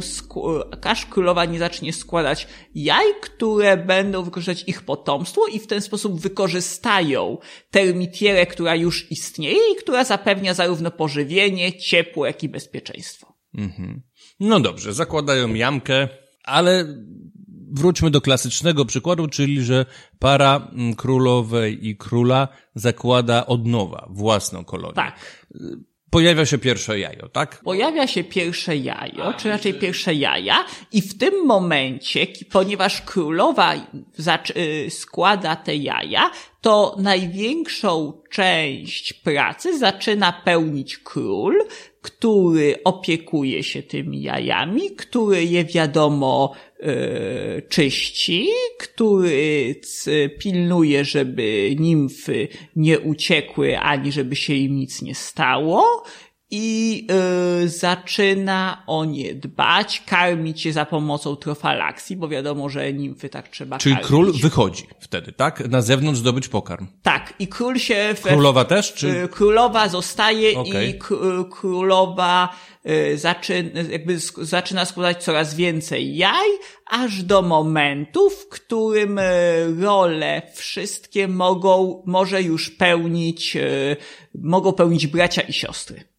[0.85, 6.21] aż królowa nie zacznie składać jaj, które będą wykorzystać ich potomstwo i w ten sposób
[6.21, 7.39] wykorzystają
[7.71, 13.35] termitierę, która już istnieje i która zapewnia zarówno pożywienie, ciepło, jak i bezpieczeństwo.
[13.55, 14.03] Mhm.
[14.41, 16.09] No dobrze, zakładają jamkę,
[16.45, 16.85] ale
[17.73, 19.87] wróćmy do klasycznego przykładu, czyli że
[20.19, 24.95] para królowej i króla zakłada od nowa własną kolonię.
[24.95, 25.47] Tak
[26.11, 27.61] pojawia się pierwsze jajo, tak?
[27.65, 33.75] Pojawia się pierwsze jajo, czy raczej pierwsze jaja i w tym momencie, ponieważ królowa
[34.57, 41.65] y, składa te jaja, to największą część pracy zaczyna pełnić król,
[42.03, 46.55] który opiekuje się tymi jajami, który je wiadomo
[47.69, 49.75] czyści, który
[50.39, 56.05] pilnuje, żeby nimfy nie uciekły, ani żeby się im nic nie stało
[56.51, 57.07] i
[57.65, 63.49] y, zaczyna o nie dbać, karmić je za pomocą trofalaksji, bo wiadomo, że nimfy tak
[63.49, 64.09] trzeba Czyli karmić.
[64.09, 65.69] król wychodzi wtedy, tak?
[65.69, 66.87] Na zewnątrz zdobyć pokarm.
[67.03, 68.15] Tak, i król się...
[68.23, 69.09] Królowa też, czy?
[69.09, 70.87] Y, królowa zostaje okay.
[70.87, 70.99] i
[71.51, 72.49] królowa
[72.87, 76.49] y, zaczyna, jakby zaczyna składać coraz więcej jaj,
[76.87, 79.23] aż do momentu, w którym y,
[79.81, 83.57] role wszystkie mogą, może już pełnić,
[84.35, 86.10] mogą pełnić bracia i siostry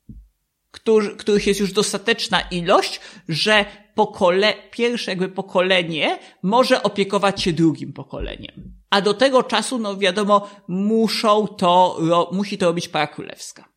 [0.82, 3.66] którzy, których jest już dostateczna ilość, że
[3.96, 8.74] pokole, pierwsze jakby pokolenie może opiekować się drugim pokoleniem.
[8.90, 12.00] A do tego czasu, no wiadomo, muszą to,
[12.32, 13.71] musi to robić para królewska.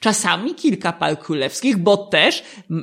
[0.00, 2.42] Czasami kilka par królewskich, bo też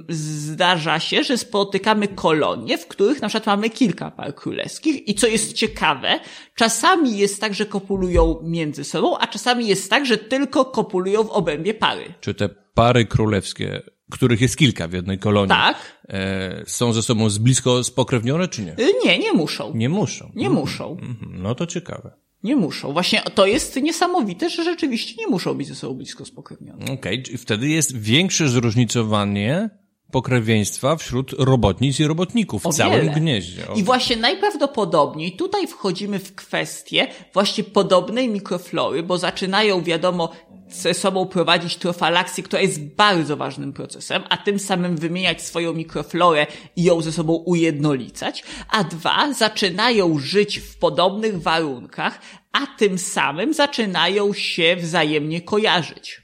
[0.10, 5.28] zdarza się, że spotykamy kolonie, w których na przykład mamy kilka par królewskich i co
[5.28, 6.20] jest ciekawe,
[6.56, 11.30] czasami jest tak, że kopulują między sobą, a czasami jest tak, że tylko kopulują w
[11.30, 12.14] obrębie pary.
[12.22, 13.82] Czy te pary królewskie
[14.12, 15.50] których jest kilka w jednej kolonii.
[15.50, 16.02] Tak.
[16.10, 18.72] E, są ze sobą z blisko spokrewnione, czy nie?
[18.72, 19.72] Y, nie, nie muszą.
[19.76, 20.32] Nie muszą.
[20.36, 20.62] Nie mhm.
[20.62, 20.92] muszą.
[20.92, 21.42] Mhm.
[21.42, 22.12] No to ciekawe.
[22.46, 22.94] Nie muszą.
[22.94, 26.86] Właśnie to jest niesamowite, że rzeczywiście nie muszą być ze sobą blisko spokrewnione.
[26.86, 27.38] Okej, okay.
[27.38, 29.70] wtedy jest większe zróżnicowanie
[30.12, 33.14] pokrewieństwa wśród robotnic i robotników w o całym wiele.
[33.14, 33.64] gnieździe.
[33.76, 40.30] I właśnie najprawdopodobniej tutaj wchodzimy w kwestię właśnie podobnej mikroflory, bo zaczynają, wiadomo,
[40.70, 46.48] ze sobą prowadzić trofalaksję, która jest bardzo ważnym procesem, a tym samym wymieniać swoją mikroflorę
[46.76, 53.54] i ją ze sobą ujednolicać, a dwa, zaczynają żyć w podobnych warunkach, a tym samym
[53.54, 56.22] zaczynają się wzajemnie kojarzyć.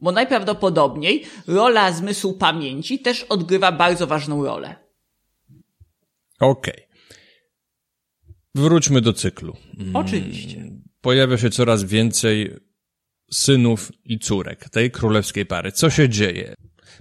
[0.00, 4.76] Bo najprawdopodobniej rola zmysłu pamięci też odgrywa bardzo ważną rolę.
[6.40, 6.74] Okej.
[6.74, 6.94] Okay.
[8.54, 9.56] Wróćmy do cyklu.
[9.94, 10.70] Oczywiście.
[11.00, 12.50] Pojawia się coraz więcej
[13.34, 15.72] synów i córek tej królewskiej pary.
[15.72, 16.54] Co się dzieje?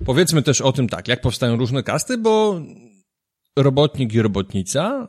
[0.06, 2.62] Powiedzmy też o tym tak, jak powstają różne kasty, bo
[3.58, 5.08] robotnik i robotnica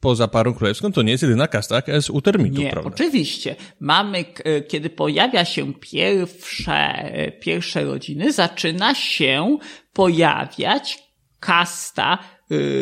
[0.00, 2.90] poza parą królewską to nie jest jedyna kasta, jaka jest u termitów, nie, prawda?
[2.94, 3.56] oczywiście.
[3.80, 9.58] Mamy, e, kiedy pojawia się pierwsze, e, pierwsze rodziny, zaczyna się
[9.92, 10.98] pojawiać
[11.40, 12.18] kasta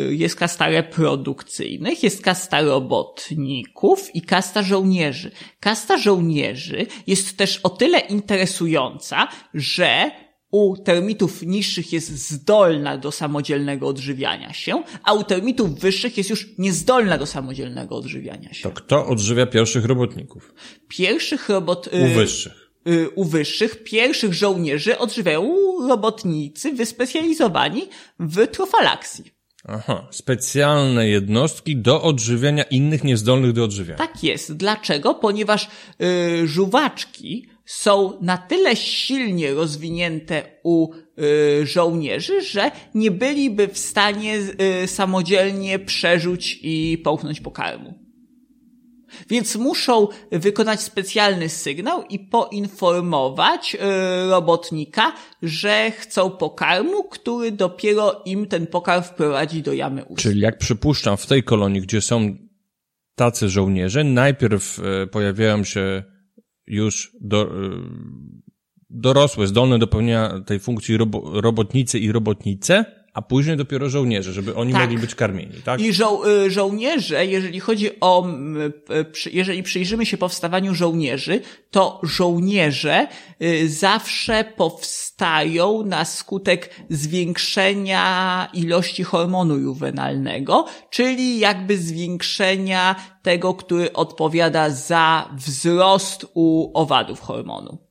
[0.09, 5.31] jest kasta reprodukcyjnych, jest kasta robotników i kasta żołnierzy.
[5.59, 10.11] Kasta żołnierzy jest też o tyle interesująca, że
[10.51, 16.47] u termitów niższych jest zdolna do samodzielnego odżywiania się, a u termitów wyższych jest już
[16.57, 18.63] niezdolna do samodzielnego odżywiania się.
[18.63, 20.53] To kto odżywia pierwszych robotników?
[20.87, 21.89] Pierwszych robot...
[21.93, 25.55] U y, wyższych y, u wyższych, pierwszych żołnierzy odżywiają
[25.87, 27.81] robotnicy wyspecjalizowani
[28.19, 29.38] w trofalaksji.
[29.71, 33.97] Aha, specjalne jednostki do odżywiania innych niezdolnych do odżywiania.
[33.97, 34.57] Tak jest.
[34.57, 35.13] Dlaczego?
[35.13, 43.77] Ponieważ yy, żuwaczki są na tyle silnie rozwinięte u y, żołnierzy, że nie byliby w
[43.77, 44.39] stanie
[44.83, 48.08] y, samodzielnie przerzuć i połknąć pokarmu.
[49.29, 53.79] Więc muszą wykonać specjalny sygnał i poinformować yy,
[54.29, 60.21] robotnika, że chcą pokarmu, który dopiero im ten pokarm wprowadzi do jamy ust.
[60.21, 62.37] Czyli jak przypuszczam, w tej kolonii, gdzie są
[63.15, 66.03] tacy żołnierze, najpierw yy, pojawiają się
[66.67, 67.81] już do, yy,
[68.89, 74.55] dorosłe, zdolne do pełnienia tej funkcji robo, robotnicy i robotnice, a później dopiero żołnierze, żeby
[74.55, 74.81] oni tak.
[74.81, 75.81] mogli być karmieni, tak?
[75.81, 78.27] I żo y, żołnierze, jeżeli chodzi o,
[79.31, 83.07] jeżeli przyjrzymy się powstawaniu żołnierzy, to żołnierze
[83.41, 94.69] y, zawsze powstają na skutek zwiększenia ilości hormonu juwenalnego, czyli jakby zwiększenia tego, który odpowiada
[94.69, 97.88] za wzrost u owadów hormonu.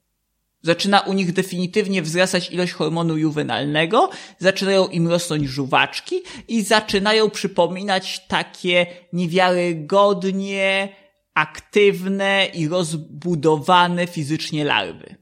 [0.69, 6.17] Zaczyna u nich definitywnie wzrastać ilość hormonu juwenalnego, zaczynają im rosnąć żuwaczki
[6.49, 10.89] i zaczynają przypominać takie niewiarygodnie
[11.35, 15.17] aktywne i rozbudowane fizycznie larwy.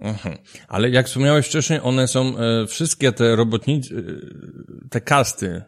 [0.00, 0.30] Aha.
[0.68, 5.62] Ale jak wspomniałeś wcześniej, one są, e, wszystkie te robotnicy, e, te kasty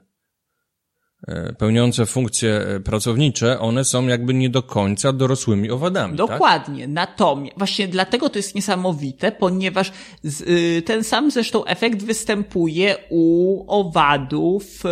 [1.58, 6.18] pełniące funkcje e, pracownicze, one są jakby nie do końca dorosłymi owadami.
[6.18, 6.28] Tak?
[6.28, 6.82] Dokładnie.
[6.82, 6.92] Tak?
[6.92, 9.92] Natomiast właśnie dlatego to jest niesamowite, ponieważ
[10.48, 14.88] y, ten sam zresztą efekt występuje u owadów, y,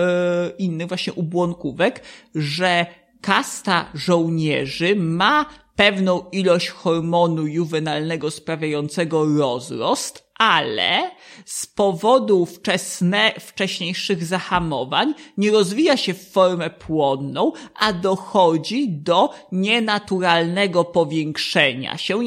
[0.58, 2.02] innych właśnie u błonkówek,
[2.34, 2.86] że
[3.20, 11.10] kasta żołnierzy ma pewną ilość hormonu juwenalnego sprawiającego rozrost, ale
[11.44, 20.84] z powodu wczesne, wcześniejszych zahamowań nie rozwija się w formę płonną, a dochodzi do nienaturalnego
[20.84, 22.18] powiększenia się,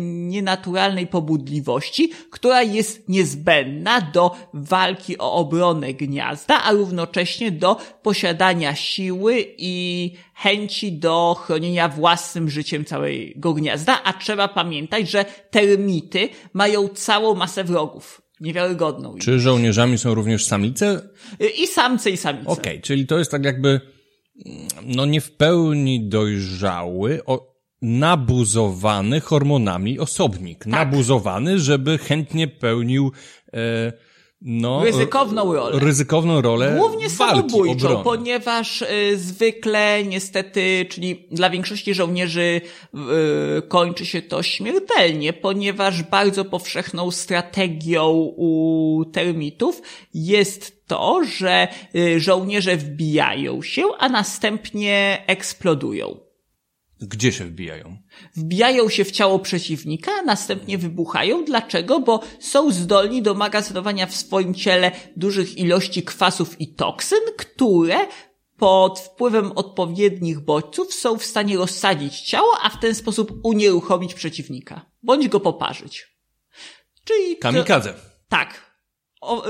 [0.00, 9.54] nienaturalnej pobudliwości, która jest niezbędna do walki o obronę gniazda, a równocześnie do posiadania siły
[9.58, 17.34] i chęci do chronienia własnym życiem całego gniazda, a trzeba pamiętać, że termity mają całą
[17.34, 18.22] masę wrogów.
[18.40, 19.14] Niewiarygodną.
[19.18, 21.08] Czy żołnierzami są również samice?
[21.58, 22.50] I samce, i samice.
[22.50, 23.80] Okej, okay, czyli to jest tak jakby,
[24.82, 30.58] no nie w pełni dojrzały, o, nabuzowany hormonami osobnik.
[30.58, 30.66] Tak.
[30.66, 33.12] Nabuzowany, żeby chętnie pełnił
[33.52, 33.92] e,
[34.40, 35.78] no, ryzykowną rolę.
[35.78, 36.76] Ryzykowną rolę.
[36.78, 42.60] Głównie samobójczą, ponieważ y, zwykle niestety, czyli dla większości żołnierzy
[43.60, 49.82] y, kończy się to śmiertelnie, ponieważ bardzo powszechną strategią u termitów
[50.14, 56.25] jest to, że y, żołnierze wbijają się, a następnie eksplodują.
[57.00, 57.96] Gdzie się wbijają?
[58.36, 61.44] Wbijają się w ciało przeciwnika, a następnie wybuchają.
[61.44, 62.00] Dlaczego?
[62.00, 68.06] Bo są zdolni do magazynowania w swoim ciele dużych ilości kwasów i toksyn, które
[68.56, 74.90] pod wpływem odpowiednich bodźców są w stanie rozsadzić ciało, a w ten sposób unieruchomić przeciwnika.
[75.02, 76.06] Bądź go poparzyć.
[77.04, 77.36] Czyli...
[77.36, 77.92] Kamikadze.
[77.92, 78.00] To...
[78.28, 78.65] Tak.
[79.26, 79.42] O,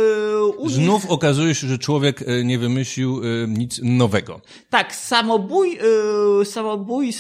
[0.65, 4.41] yy, Znów okazuje się, że człowiek e, nie wymyślił yy, nic nowego.
[4.71, 5.79] Tak, samobój,
[6.39, 7.13] yy, samobój,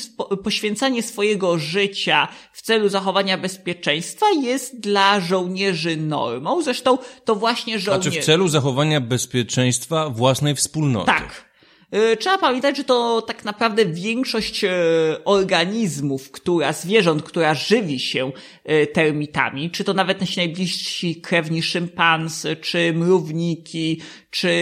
[0.44, 6.62] poświęcanie swojego życia w celu zachowania bezpieczeństwa jest dla żołnierzy normą.
[6.62, 8.10] Zresztą to właśnie żołnierze...
[8.10, 11.06] Znaczy w celu zachowania bezpieczeństwa własnej wspólnoty.
[11.06, 11.45] Tak.
[11.96, 14.70] E, trzeba pamiętać, że to tak naprawdę większość e,
[15.24, 18.32] organizmów, która, zwierząt, która żywi się
[18.64, 24.52] e, termitami, czy to nawet nasi najbliżsi krewni szympans, czy mrówniki, czy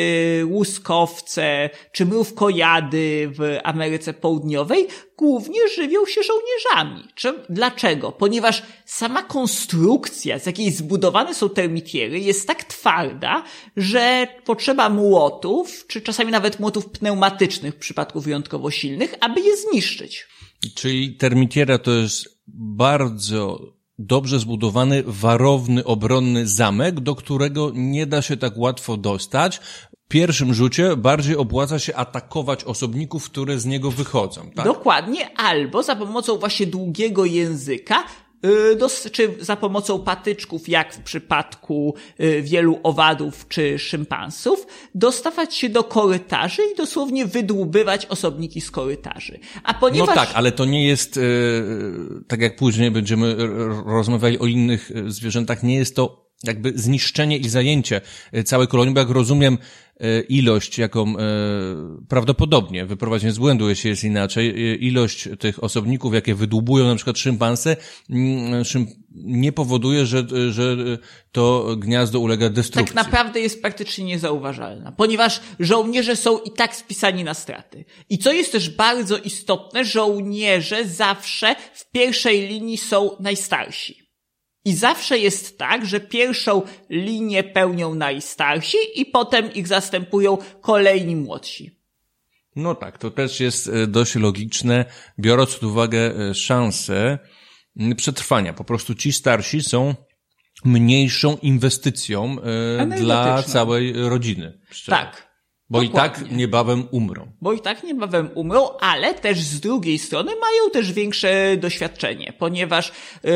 [0.47, 4.87] łuskowce, czy mrówkojady w Ameryce Południowej,
[5.19, 7.09] głównie żywią się żołnierzami.
[7.49, 8.13] Dlaczego?
[8.13, 13.45] Ponieważ sama konstrukcja, z jakiej zbudowane są termitiery, jest tak twarda,
[13.77, 20.27] że potrzeba młotów, czy czasami nawet młotów pneumatycznych w przypadku wyjątkowo silnych, aby je zniszczyć.
[20.75, 28.37] Czyli termitiera to jest bardzo dobrze zbudowany, warowny, obronny zamek, do którego nie da się
[28.37, 29.61] tak łatwo dostać.
[30.09, 34.51] Pierwszym rzucie bardziej opłaca się atakować osobników, które z niego wychodzą.
[34.55, 34.65] Tak?
[34.65, 38.05] Dokładnie, albo za pomocą właśnie długiego języka
[38.45, 45.69] Y, czy za pomocą patyczków, jak w przypadku y, wielu owadów czy szympansów, dostawać się
[45.69, 49.39] do korytarzy i dosłownie wydłubywać osobniki z korytarzy.
[49.63, 50.09] A ponieważ...
[50.09, 51.23] No tak, ale to nie jest, y,
[52.29, 53.37] tak jak później będziemy
[53.87, 58.01] rozmawiali o innych zwierzętach, nie jest to jakby zniszczenie i zajęcie
[58.45, 59.59] całej kolonii, bo jak rozumiem,
[60.01, 61.23] E, ilość, jaką e,
[62.09, 64.55] prawdopodobnie, wyprowadzenie z błędu, jeśli jest inaczej,
[64.85, 67.77] ilość tych osobników, jakie wydłubują na przykład szympanse,
[68.11, 68.65] mm,
[69.15, 70.77] nie powoduje, że, że
[71.33, 72.95] to gniazdo ulega destrukcji.
[72.95, 77.85] Tak naprawdę jest praktycznie niezauważalna, ponieważ żołnierze są i tak spisani na straty.
[78.11, 84.04] I co jest też bardzo istotne, żołnierze zawsze w pierwszej linii są najstarsi.
[84.65, 91.79] I zawsze jest tak, że pierwszą linię pełnią najstarsi i potem ich zastępują kolejni młodsi.
[92.57, 94.85] No tak, to też jest e, dość logiczne,
[95.19, 97.19] biorąc pod uwagę e, szanse
[97.97, 98.53] przetrwania.
[98.53, 99.95] Po prostu ci starsi są
[100.65, 102.37] mniejszą inwestycją
[102.81, 104.61] e, dla całej rodziny.
[104.71, 104.91] Szczerze.
[104.91, 105.34] Tak.
[105.75, 106.27] Bo Dokładnie.
[106.27, 107.27] i tak niebawem umrą.
[107.41, 112.93] Bo i tak niebawem umrą, ale też z drugiej strony mają też większe doświadczenie, ponieważ
[113.25, 113.31] yy,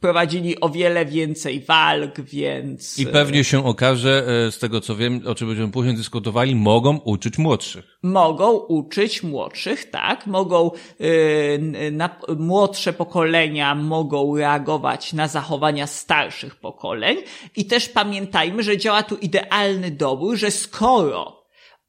[0.00, 2.98] prowadzili o wiele więcej walk, więc...
[2.98, 6.96] I pewnie się okaże, yy, z tego co wiem, o czym będziemy później dyskutowali, mogą
[6.96, 7.98] uczyć młodszych.
[8.02, 10.26] Mogą uczyć młodszych, tak.
[10.26, 17.16] Mogą, yy, na, młodsze pokolenia mogą reagować na zachowania starszych pokoleń
[17.56, 21.35] i też pamiętajmy, że działa tu idealny dobór, że skoro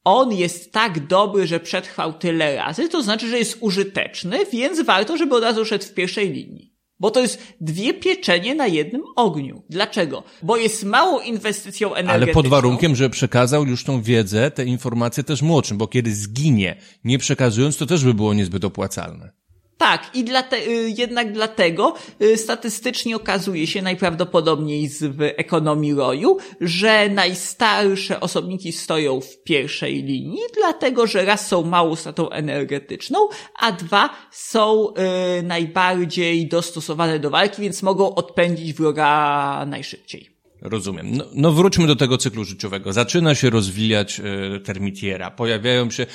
[0.08, 5.18] on jest tak dobry, że przetrwał tyle razy, to znaczy, że jest użyteczny, więc warto,
[5.18, 6.74] żeby od razu szedł w pierwszej linii.
[7.00, 9.64] Bo to jest dwie pieczenie na jednym ogniu.
[9.70, 10.24] Dlaczego?
[10.44, 12.26] Bo jest małą inwestycją energetyczną.
[12.26, 16.76] Ale pod warunkiem, że przekazał już tą wiedzę, te informacje też młodszym, bo kiedy zginie,
[17.04, 19.32] nie przekazując, to też by było niezbyt opłacalne.
[19.78, 27.10] Tak, i dlate, y, jednak dlatego y, statystycznie okazuje się najprawdopodobniej z, ekonomii roju, że
[27.10, 33.20] najstarsze osobniki stoją w pierwszej linii, dlatego że raz są małą stratą energetyczną,
[33.60, 34.94] a dwa są
[35.40, 40.38] y, najbardziej dostosowane do walki, więc mogą odpędzić wroga najszybciej.
[40.62, 41.18] Rozumiem.
[41.18, 42.94] No, no, wróćmy do tego cyklu życiowego.
[42.94, 44.22] Zaczyna się rozwijać
[44.56, 45.32] y, termitiera.
[45.32, 46.06] Pojawiają się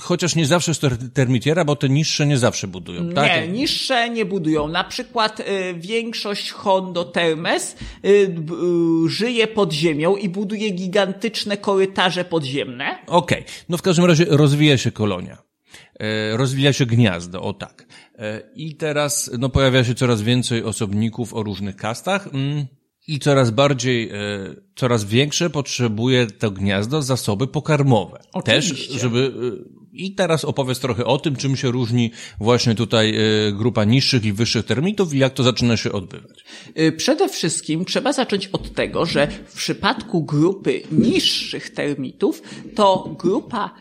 [0.00, 3.30] chociaż nie zawsze jest to termitiera, bo te niższe nie zawsze budują, tak?
[3.30, 4.68] Nie, niższe nie budują.
[4.68, 5.44] Na przykład y,
[5.74, 12.98] większość Hondo Termes y, y, żyje pod ziemią i buduje gigantyczne korytarze podziemne.
[13.06, 13.52] Okej, okay.
[13.68, 15.46] no w każdym razie rozwija się kolonia.
[16.00, 17.86] E, rozwija się gniazdo, o tak.
[18.18, 22.28] E, I teraz no, pojawia się coraz więcej osobników o różnych kastach.
[22.34, 22.66] Mm
[23.08, 24.14] i coraz bardziej, e,
[24.74, 28.20] coraz większe potrzebuje to gniazdo zasoby pokarmowe.
[28.32, 28.92] Oczywiście.
[28.92, 29.32] Też, żeby,
[30.04, 34.32] i teraz opowiedz trochę o tym, czym się różni właśnie tutaj e, grupa niższych i
[34.32, 36.44] wyższych termitów i jak to zaczyna się odbywać.
[36.96, 42.42] Przede wszystkim trzeba zacząć od tego, że w przypadku grupy niższych termitów
[42.74, 43.74] to grupa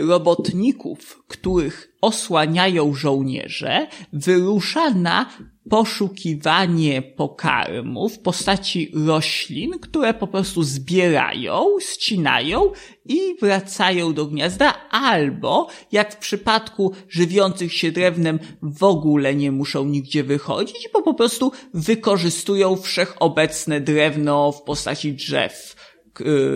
[0.00, 5.26] robotników, których osłaniają żołnierze, wyrusza na
[5.70, 12.72] poszukiwanie pokarmu w postaci roślin, które po prostu zbierają, ścinają
[13.04, 19.84] i wracają do gniazda, albo jak w przypadku żywiących się drewnem w ogóle nie muszą
[19.84, 25.76] nigdzie wychodzić, bo po prostu wykorzystują wszechobecne drewno w postaci drzew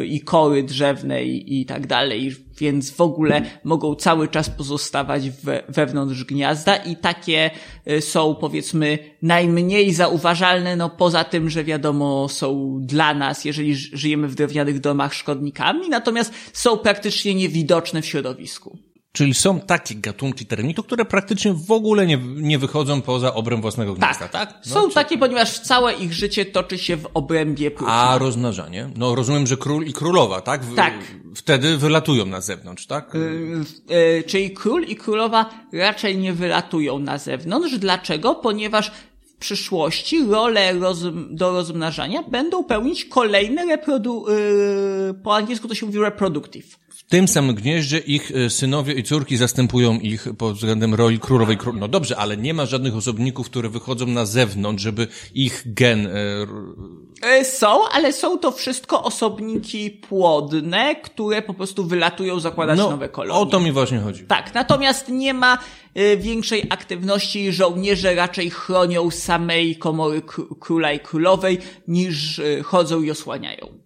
[0.05, 6.24] i kory drzewne i tak dalej, więc w ogóle mogą cały czas pozostawać we, wewnątrz
[6.24, 7.50] gniazda i takie
[7.88, 14.28] y, są powiedzmy najmniej zauważalne, no poza tym, że wiadomo są dla nas, jeżeli żyjemy
[14.28, 18.78] w drewnianych domach szkodnikami, natomiast są praktycznie niewidoczne w środowisku.
[19.12, 23.94] Czyli są takie gatunki termitów, które praktycznie w ogóle nie, nie wychodzą poza obręb własnego
[23.94, 24.52] gniazda, tak?
[24.52, 24.66] tak?
[24.66, 24.94] No, są czy...
[24.94, 27.94] takie, ponieważ całe ich życie toczy się w obrębie próżni.
[27.94, 28.90] A rozmnażanie?
[28.96, 30.64] No rozumiem, że król i królowa, tak?
[30.64, 30.94] W, tak.
[31.34, 33.14] Wtedy wylatują na zewnątrz, tak?
[33.14, 37.78] Yy, yy, czyli król i królowa raczej nie wylatują na zewnątrz.
[37.78, 38.34] Dlaczego?
[38.34, 38.90] Ponieważ
[39.26, 40.98] w przyszłości rolę roz,
[41.30, 44.26] do rozmnażania będą pełnić kolejne reprodu...
[44.28, 46.80] Yy, po angielsku to się mówi reproductive
[47.11, 51.58] tym samym gnieździe ich e, synowie i córki zastępują ich pod względem roli królowej.
[51.74, 56.06] No dobrze, ale nie ma żadnych osobników, które wychodzą na zewnątrz, żeby ich gen...
[56.06, 56.11] E,
[57.22, 63.08] e, są, ale są to wszystko osobniki płodne, które po prostu wylatują zakładać no, nowe
[63.08, 63.40] kolonie.
[63.40, 64.24] O to mi właśnie chodzi.
[64.24, 65.58] Tak, natomiast nie ma
[66.16, 67.52] większej aktywności.
[67.52, 70.22] Żołnierze raczej chronią samej komory
[70.61, 71.58] króla i królowej,
[71.88, 73.80] niż chodzą i osłaniają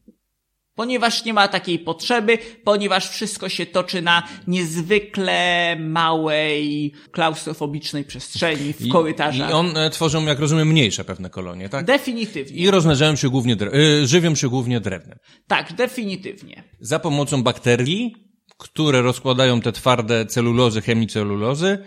[0.74, 8.80] ponieważ nie ma takiej potrzeby, ponieważ wszystko się toczy na niezwykle małej, klaustrofobicznej przestrzeni w
[8.80, 9.50] I, korytarzach.
[9.50, 11.84] I on e, tworzą, jak rozumiem, mniejsze pewne kolonie, tak?
[11.84, 12.56] Definitywnie.
[12.56, 15.18] I rozmnażają się głównie, y, żywią się głównie drewnem.
[15.46, 16.64] Tak, definitywnie.
[16.80, 18.14] Za pomocą bakterii,
[18.58, 21.78] które rozkładają te twarde celulozy, chemicelulozy,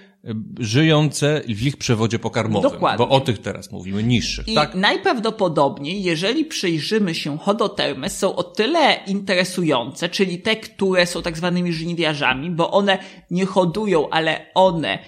[0.60, 2.72] żyjące w ich przewodzie pokarmowym.
[2.72, 2.98] Dokładnie.
[2.98, 4.48] Bo o tych teraz mówimy, niższych.
[4.48, 4.76] I tak?
[4.76, 11.74] najprawdopodobniej, jeżeli przyjrzymy się hodotermes, są o tyle interesujące, czyli te, które są tak zwanymi
[11.74, 12.98] żniwiarzami, bo one
[13.32, 15.00] nie hodują, ale one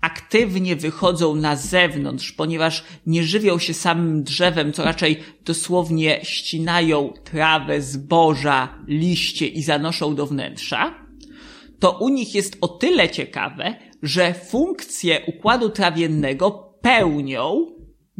[0.00, 7.82] aktywnie wychodzą na zewnątrz, ponieważ nie żywią się samym drzewem, co raczej dosłownie ścinają trawę,
[7.82, 10.94] zboża, liście i zanoszą do wnętrza,
[11.78, 17.66] to u nich jest o tyle ciekawe, że funkcję układu trawiennego pełnią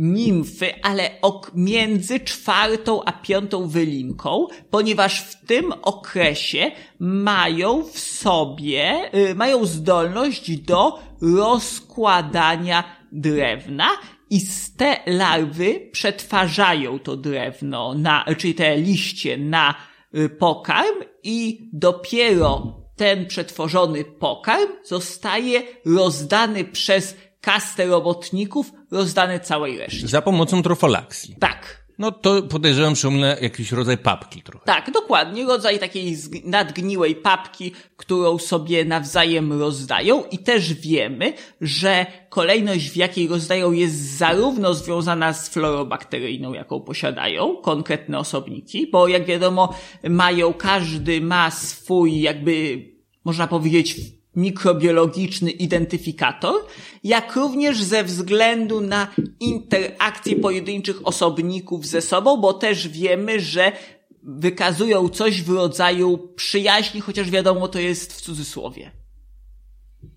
[0.01, 9.11] nimfy, ale ok między czwartą a piątą wylinką, ponieważ w tym okresie mają w sobie,
[9.15, 13.89] y, mają zdolność do rozkładania drewna
[14.31, 14.41] i
[14.77, 19.75] te larwy przetwarzają to drewno na, czyli te liście na
[20.15, 30.09] y, pokarm i dopiero ten przetworzony pokarm zostaje rozdany przez kastę robotników, rozdany całej reszcie.
[30.09, 31.37] Za pomocą trofolaksji.
[31.41, 31.80] Tak.
[32.01, 34.65] No to podejrzewam, że umle jakiś rodzaj papki trochę.
[34.65, 35.45] Tak, dokładnie.
[35.45, 43.29] Rodzaj takiej nadgniłej papki, którą sobie nawzajem rozdają i też wiemy, że kolejność w jakiej
[43.29, 49.75] rozdają jest zarówno związana z florą bakteryjną, jaką posiadają konkretne osobniki, bo jak wiadomo
[50.09, 52.85] mają, każdy ma swój jakby
[53.25, 53.97] można powiedzieć
[54.37, 56.55] mikrobiologiczny identyfikator,
[57.05, 59.09] jak również ze względu na
[59.41, 63.73] interakcje pojedynczych osobników ze sobą, bo też wiemy, że
[64.23, 68.91] wykazują coś w rodzaju przyjaźni, chociaż wiadomo, to jest w cudzysłowie.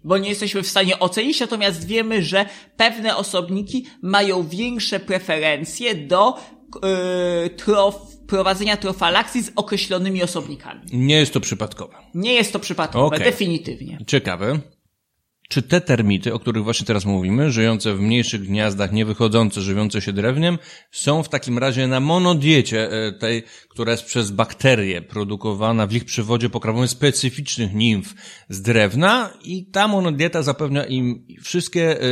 [0.03, 2.45] Bo nie jesteśmy w stanie ocenić, natomiast wiemy, że
[2.77, 6.37] pewne osobniki mają większe preferencje do
[6.75, 10.81] yy, trof, prowadzenia trofalakcji z określonymi osobnikami.
[10.93, 11.93] Nie jest to przypadkowe.
[12.13, 13.19] Nie jest to przypadkowe, Okej.
[13.19, 13.97] definitywnie.
[14.07, 14.59] Ciekawe.
[15.49, 20.01] Czy te termity, o których właśnie teraz mówimy, żyjące w mniejszych gniazdach, nie wychodzące, żywiące
[20.01, 20.57] się drewniem,
[20.91, 26.05] są w takim razie na monodiecie e, tej, która jest przez bakterie produkowana w ich
[26.05, 28.13] przywodzie pokarmowym specyficznych nimf
[28.49, 32.05] z drewna i ta monodieta zapewnia im wszystkie e,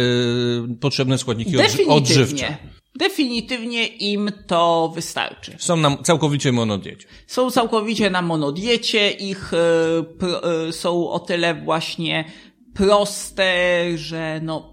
[0.82, 2.58] potrzebne składniki odży- odżywcze.
[3.02, 3.88] Definitywnie.
[3.88, 5.56] Im to wystarczy.
[5.58, 7.08] Są nam całkowicie monodiecie.
[7.28, 12.26] Są całkowicie na monodiecie, ich e, pro, e, są o tyle właśnie
[12.74, 13.54] proste,
[13.96, 14.71] że no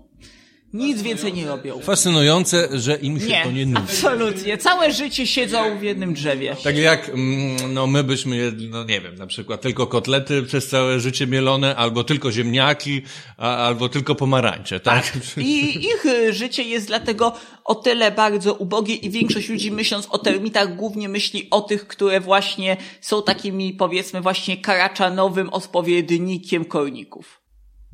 [0.72, 1.80] nic więcej nie robią.
[1.80, 3.82] Fascynujące, że im się Nie, to nie nudzi.
[3.84, 4.58] absolutnie.
[4.58, 6.56] Całe życie siedzą w jednym drzewie.
[6.64, 10.68] Tak jak, mm, no my byśmy jedli, no nie wiem, na przykład tylko kotlety przez
[10.68, 13.02] całe życie mielone, albo tylko ziemniaki,
[13.36, 15.12] a, albo tylko pomarańcze, tak?
[15.36, 20.18] I ich y, życie jest dlatego o tyle bardzo ubogie i większość ludzi myśląc o
[20.18, 27.40] termitach głównie myśli o tych, które właśnie są takimi powiedzmy właśnie karaczanowym odpowiednikiem korników.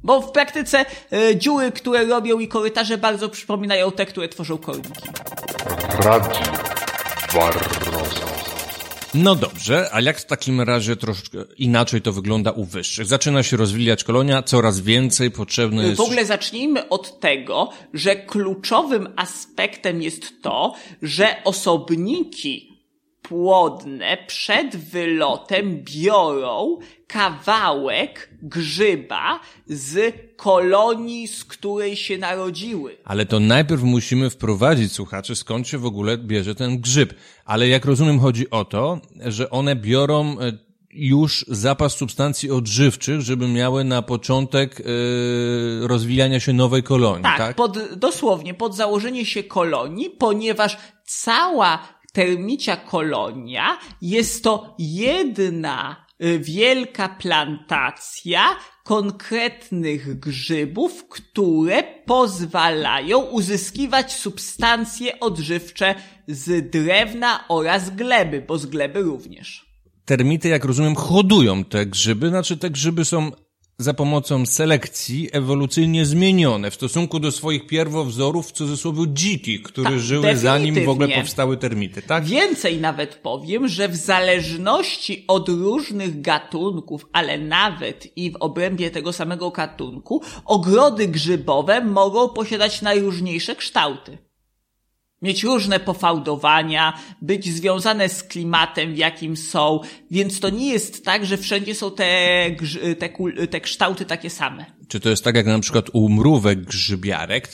[0.05, 5.09] Bo w praktyce y, dziury, które robią i korytarze bardzo przypominają te, które tworzą korniki.
[7.35, 8.25] Barroso.
[9.15, 13.07] No dobrze, a jak w takim razie troszeczkę inaczej to wygląda u wyższych?
[13.07, 15.97] Zaczyna się rozwijać kolonia, coraz więcej potrzebne jest...
[15.97, 22.74] W ogóle zacznijmy od tego, że kluczowym aspektem jest to, że osobniki
[23.29, 32.97] płodne przed wylotem biorą kawałek grzyba z kolonii, z której się narodziły.
[33.05, 37.15] Ale to najpierw musimy wprowadzić słuchaczy, skąd się w ogóle bierze ten grzyb.
[37.45, 40.53] Ale jak rozumiem, chodzi o to, że one biorą e,
[40.91, 44.85] już zapas substancji odżywczych, żeby miały na początek e,
[45.89, 47.39] rozwijania się nowej kolonii, tak?
[47.39, 56.39] Tak, pod, dosłownie pod założenie się kolonii, ponieważ cała termicia kolonia jest to jedna y,
[56.39, 58.41] wielka plantacja
[58.85, 65.95] konkretnych grzybów, które pozwalają uzyskiwać substancje odżywcze
[66.29, 69.75] z drewna oraz gleby, bo z gleby również.
[70.05, 73.31] Termity, jak rozumiem, hodują te grzyby, znaczy te grzyby są
[73.79, 80.01] za pomocą selekcji ewolucyjnie zmienione w stosunku do swoich pierwowzorów, w cudzysłowie dzikich, które Tak,
[80.01, 82.25] żyły zanim w ogóle powstały termity, tak?
[82.25, 89.13] Więcej nawet powiem, że w zależności od różnych gatunków, ale nawet i w obrębie tego
[89.13, 94.19] samego gatunku, ogrody grzybowe mogą posiadać najróżniejsze kształty.
[95.25, 101.27] Mieć różne pofałdowania, być związane z klimatem, w jakim są, więc to nie jest tak,
[101.27, 102.51] że wszędzie są te,
[102.99, 103.09] te,
[103.51, 104.67] te kształty takie same.
[104.89, 107.49] Czy to jest tak jak na przykład u mrówek grzybiarek,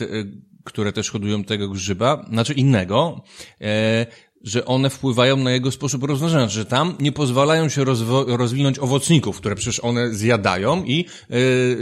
[0.64, 3.24] które też hodują tego grzyba, znaczy innego,
[3.60, 4.06] e,
[4.40, 7.84] że one wpływają na jego sposób rozmnażania, że tam nie pozwalają się
[8.26, 11.04] rozwinąć owocników, które przecież one zjadają i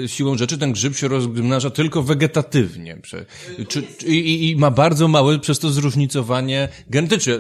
[0.05, 2.97] e, siłą rzeczy ten grzyb się rozmnaża tylko wegetatywnie.
[2.97, 3.25] Prze-
[3.69, 7.39] czy, i, I ma bardzo małe przez to zróżnicowanie genetyczne.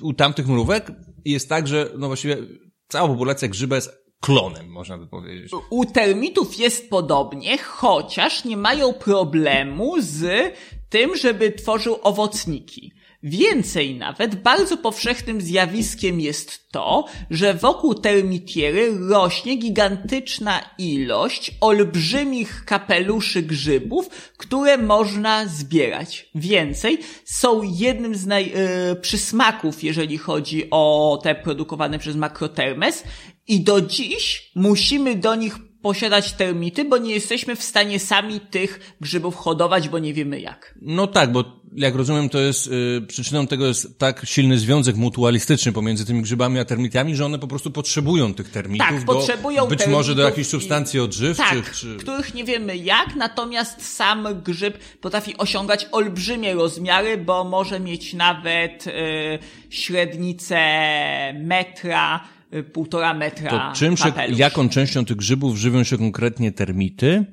[0.00, 0.92] U tamtych mrówek
[1.24, 2.36] jest tak, że no właściwie
[2.88, 5.52] cała populacja grzyba jest klonem, można by powiedzieć.
[5.70, 10.52] U termitów jest podobnie, chociaż nie mają problemu z
[10.88, 12.92] tym, żeby tworzył owocniki.
[13.26, 23.42] Więcej nawet, bardzo powszechnym zjawiskiem jest to, że wokół termitiery rośnie gigantyczna ilość olbrzymich kapeluszy
[23.42, 26.30] grzybów, które można zbierać.
[26.34, 33.04] Więcej, są jednym z naj, e, przysmaków, jeżeli chodzi o te produkowane przez makrotermes
[33.48, 35.54] i do dziś musimy do nich
[35.84, 40.74] posiadać termity, bo nie jesteśmy w stanie sami tych grzybów hodować, bo nie wiemy jak.
[40.82, 41.44] No tak, bo
[41.76, 46.58] jak rozumiem, to jest y, przyczyną tego jest tak silny związek mutualistyczny pomiędzy tymi grzybami
[46.58, 48.88] a termitami, że one po prostu potrzebują tych termitów.
[48.88, 51.64] Tak, do, potrzebują Być może do termitów jakichś substancji odżywczych.
[51.64, 51.96] Tak, czy...
[51.96, 58.86] których nie wiemy jak, natomiast sam grzyb potrafi osiągać olbrzymie rozmiary, bo może mieć nawet
[58.86, 58.92] y,
[59.70, 60.58] średnicę
[61.34, 67.26] metra, półtora metra To czym się, jaką częścią tych grzybów żywią się konkretnie termity,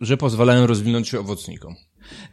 [0.00, 1.74] że pozwalają rozwinąć się owocnikom?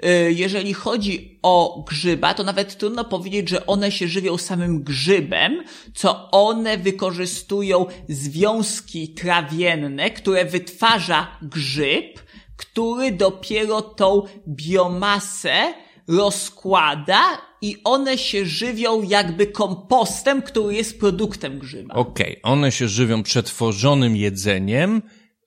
[0.06, 5.64] Y, Jeżeli chodzi o grzyba, to nawet trudno powiedzieć, że one się żywią samym grzybem,
[5.96, 12.20] co one wykorzystują związki trawienne, które wytwarza grzyb,
[12.58, 15.74] który dopiero tą biomasę
[16.08, 21.94] rozkłada i one się żywią jakby kompostem, który jest produktem grzyba.
[21.94, 25.02] Okej, one się żywią przetworzonym jedzeniem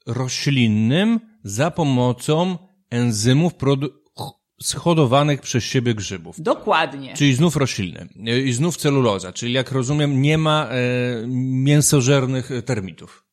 [0.07, 2.59] roślinnym za pomocą
[2.91, 3.89] enzymów produ-
[4.19, 6.41] ch- schodowanych przez siebie grzybów.
[6.41, 7.15] Dokładnie.
[7.15, 8.09] Czyli znów rośliny.
[8.27, 9.33] E, I znów celuloza.
[9.33, 10.73] Czyli jak rozumiem, nie ma e,
[11.29, 13.25] mięsożernych termitów.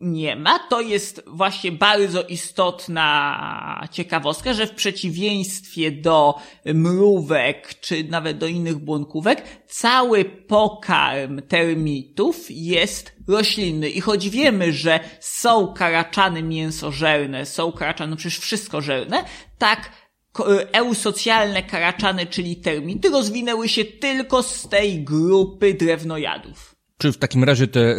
[0.00, 0.58] Nie ma.
[0.58, 6.34] To jest właśnie bardzo istotna ciekawostka, że w przeciwieństwie do
[6.64, 13.88] mrówek, czy nawet do innych błonkówek, cały pokarm termitów jest roślinny.
[13.90, 19.24] I choć wiemy, że są karaczany mięsożerne, są karaczany, no przecież wszystko żerne,
[19.58, 19.90] tak
[20.32, 26.77] ko- eusocjalne karaczany, czyli termity, rozwinęły się tylko z tej grupy drewnojadów.
[26.98, 27.96] Czy w takim razie te e,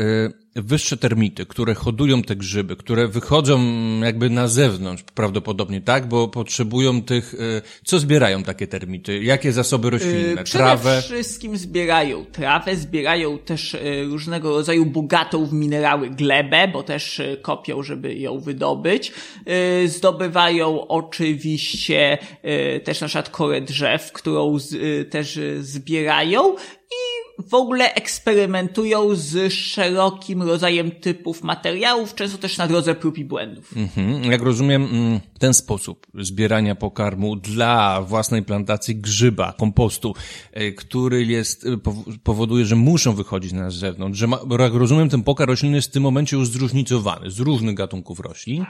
[0.56, 3.60] wyższe termity, które hodują te grzyby, które wychodzą
[4.04, 6.08] jakby na zewnątrz prawdopodobnie, tak?
[6.08, 7.34] Bo potrzebują tych...
[7.34, 9.24] e, Co zbierają takie termity?
[9.24, 10.18] Jakie zasoby roślinne?
[10.20, 11.02] Yy, Przede Trawę?
[11.02, 13.78] wszystkim zbierają trawę, zbierają też
[14.10, 19.12] różnego rodzaju bogatą w minerały glebę, bo też kopią, żeby ją wydobyć.
[19.86, 22.18] Zdobywają oczywiście
[22.84, 24.76] też na przykład korę drzew, którą z,
[25.12, 26.56] też zbierają
[26.92, 27.09] i
[27.48, 33.78] w ogóle eksperymentują z szerokim rodzajem typów materiałów, często też na drodze prób i błędów.
[33.78, 34.24] Mhm.
[34.32, 40.14] Jak rozumiem, mm, ten sposób zbierania pokarmu dla własnej plantacji grzyba, kompostu,
[40.52, 45.10] e, który jest, e, pow- powoduje, że muszą wychodzić na zewnątrz, że ma, jak rozumiem,
[45.10, 48.62] ten pokar roślinny jest w tym momencie już zróżnicowany z różnych gatunków roślin,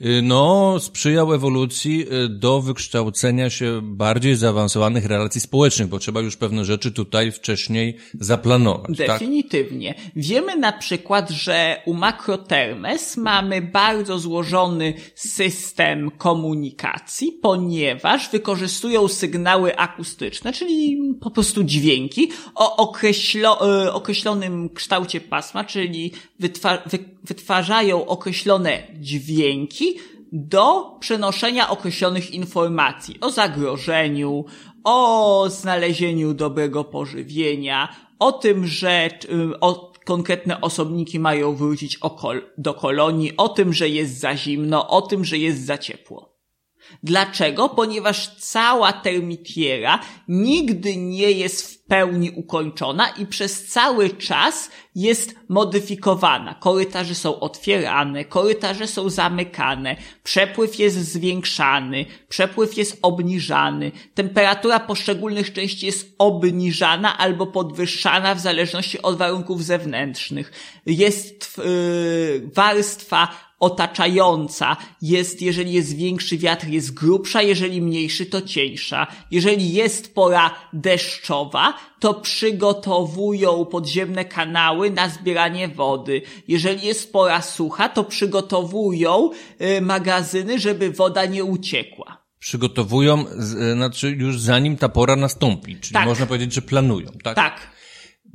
[0.00, 6.64] e, no, sprzyjał ewolucji do wykształcenia się bardziej zaawansowanych relacji społecznych, bo trzeba już pewne
[6.64, 9.06] rzeczy tutaj wcześniej zaplanować, tak?
[9.06, 9.94] Definitywnie.
[10.16, 20.52] Wiemy na przykład, że u Macrotermes mamy bardzo złożony system komunikacji, ponieważ wykorzystują sygnały akustyczne,
[20.52, 28.82] czyli po prostu dźwięki o określo, e, określonym kształcie pasma, czyli wytwa, wy, wytwarzają określone
[29.00, 29.94] dźwięki
[30.32, 34.44] do przenoszenia określonych informacji o zagrożeniu,
[34.86, 41.98] o znalezieniu dobrego pożywienia, o tym, że y, o, konkretne osobniki mają wrócić
[42.58, 46.35] do kolonii, o tym, że jest za zimno, o tym, że jest za ciepło.
[47.02, 47.68] Dlaczego?
[47.68, 56.54] Ponieważ cała termitiera nigdy nie jest w pełni ukończona i przez cały czas jest modyfikowana.
[56.54, 65.86] Korytarze są otwierane, korytarze są zamykane, przepływ jest zwiększany, przepływ jest obniżany, temperatura poszczególnych części
[65.86, 70.52] jest obniżana albo podwyższana w zależności od warunków zewnętrznych.
[70.86, 79.06] Jest yy, warstwa otaczająca jest, jeżeli jest większy wiatr, jest grubsza, jeżeli mniejszy, to cieńsza.
[79.30, 86.22] Jeżeli jest pora deszczowa, to przygotowują podziemne kanały na zbieranie wody.
[86.48, 89.30] Jeżeli jest pora sucha, to przygotowują
[89.60, 92.26] y, magazyny, żeby woda nie uciekła.
[92.38, 96.06] Przygotowują, e, znaczy już zanim ta pora nastąpi, czyli Tak.
[96.06, 97.36] można powiedzieć, że planują, tak?
[97.36, 97.75] Tak.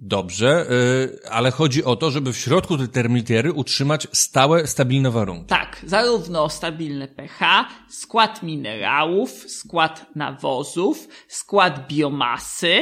[0.03, 5.45] Dobrze, y, ale chodzi o to, żeby w środku tej termitiery utrzymać stałe, stabilne warunki.
[5.45, 12.81] Tak, zarówno stabilne pH, skład minerałów, skład nawozów, skład biomasy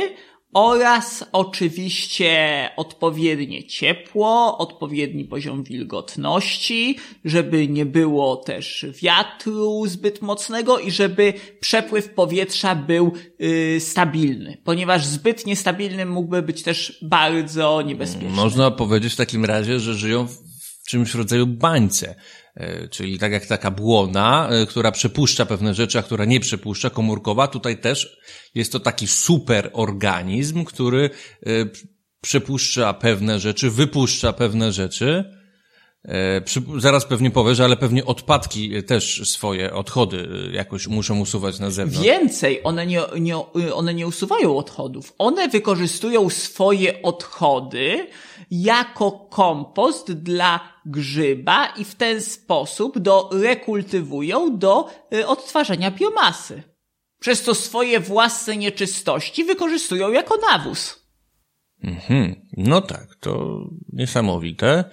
[0.53, 10.91] oraz oczywiście odpowiednie ciepło, odpowiedni poziom wilgotności, żeby nie było też wiatru zbyt mocnego i
[10.91, 18.29] żeby przepływ powietrza był yy, stabilny, ponieważ zbyt niestabilny mógłby być też bardzo niebezpieczny.
[18.29, 22.15] Można powiedzieć w takim razie, że żyją w czymś rodzaju bańce.
[22.59, 26.89] E, Czyli tak jak taka błona, e, która przepuszcza pewne rzeczy, a która nie przepuszcza,
[26.89, 28.17] komórkowa, tutaj też
[28.55, 31.09] jest to taki super organizm, który
[31.45, 31.49] e,
[32.21, 35.38] przepuszcza pewne rzeczy, wypuszcza pewne rzeczy.
[36.03, 41.19] E, Przy, zaraz pewnie powiesz, ale pewnie odpadki e, też swoje odchody e, jakoś muszą
[41.19, 42.07] usuwać na zewnątrz.
[42.07, 43.37] Więcej, one nie, nie,
[43.73, 45.13] one nie usuwają odchodów.
[45.17, 48.07] One wykorzystują swoje odchody
[48.51, 54.89] jako kompost dla grzyba i w ten sposób do, rekultywują do
[55.27, 56.63] odtwarzania biomasy.
[57.19, 61.05] Przez to swoje własne nieczystości wykorzystują jako nawóz.
[61.83, 62.35] Mhm.
[62.57, 63.59] No tak, to
[63.93, 64.83] niesamowite.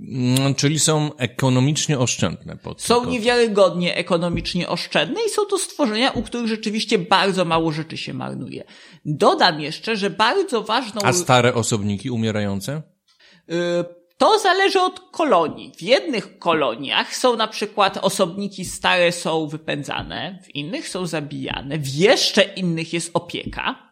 [0.00, 2.56] Mm, Czyli są ekonomicznie oszczędne.
[2.56, 7.96] Pod Są niewiarygodnie ekonomicznie oszczędne i są to stworzenia, u których rzeczywiście bardzo mało rzeczy
[7.96, 8.64] się marnuje.
[9.04, 11.00] Dodam jeszcze, że bardzo ważną...
[11.04, 12.82] A stare osobniki umierające?
[13.50, 13.54] Y,
[14.18, 15.72] To zależy od kolonii.
[15.78, 21.88] W jednych koloniach są na przykład osobniki stare są wypędzane, w innych są zabijane, w
[21.88, 23.85] jeszcze innych jest opieka.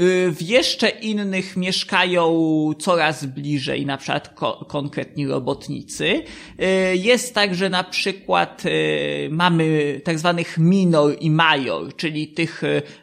[0.00, 2.34] Y, W jeszcze innych mieszkają
[2.78, 6.04] coraz bliżej, na przykład ko- konkretni robotnicy.
[6.04, 12.62] Y, Jest tak, że na przykład y, mamy tak zwanych minor i major, czyli tych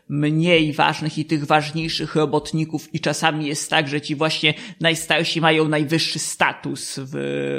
[0.10, 5.68] mniej ważnych i tych ważniejszych robotników i czasami jest tak, że ci właśnie najstarsi mają
[5.68, 7.16] najwyższy status w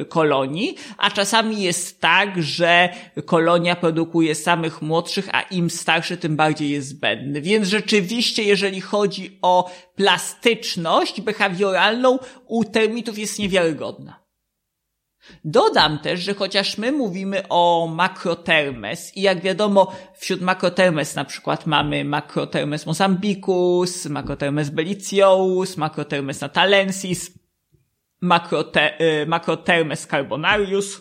[0.09, 2.89] kolonii, a czasami jest tak, że
[3.27, 7.41] kolonia produkuje samych młodszych, a im starszy, tym bardziej jest zbędny.
[7.41, 14.23] Więc rzeczywiście, jeżeli chodzi o plastyczność behawioralną, u termitów jest niewiarygodna.
[15.45, 21.67] Dodam też, że chociaż my mówimy o makrotermes i jak wiadomo wśród makrotermes na przykład
[21.67, 27.31] mamy makrotermes mozambicus, makrotermes belliciosus, makrotermes natalensis,
[28.21, 31.01] makrote, y, makrotermes carbonarius,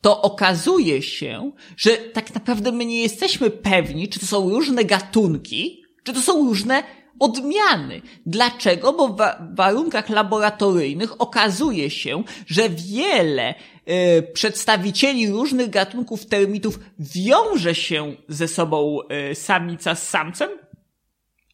[0.00, 5.79] to okazuje się, że tak naprawdę my nie jesteśmy pewni, czy to są różne gatunki,
[6.10, 6.82] czy to są różne
[7.18, 8.02] odmiany.
[8.26, 8.92] Dlaczego?
[8.92, 13.54] Bo w wa- warunkach laboratoryjnych okazuje się, że wiele
[13.86, 20.50] e, przedstawicieli różnych gatunków termitów wiąże się ze sobą e, samica z samcem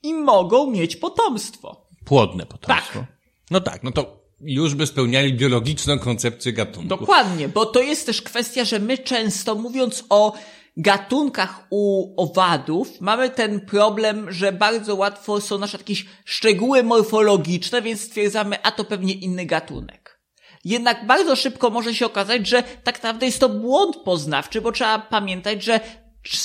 [0.02, 1.86] i mogą mieć potomstwo.
[2.04, 2.98] Płodne potomstwo.
[2.98, 3.08] Tak.
[3.50, 6.88] No tak, no to już by spełniali biologiczną koncepcję gatunku.
[6.88, 10.32] Dokładnie, bo to jest też kwestia, że my często mówiąc o
[10.76, 18.00] gatunkach u owadów, mamy ten problem, że bardzo łatwo są nasze jakieś szczegóły morfologiczne, więc
[18.00, 20.20] stwierdzamy, a to pewnie inny gatunek.
[20.64, 24.98] Jednak bardzo szybko może się okazać, że tak naprawdę jest to błąd poznawczy, bo trzeba
[24.98, 25.80] pamiętać, że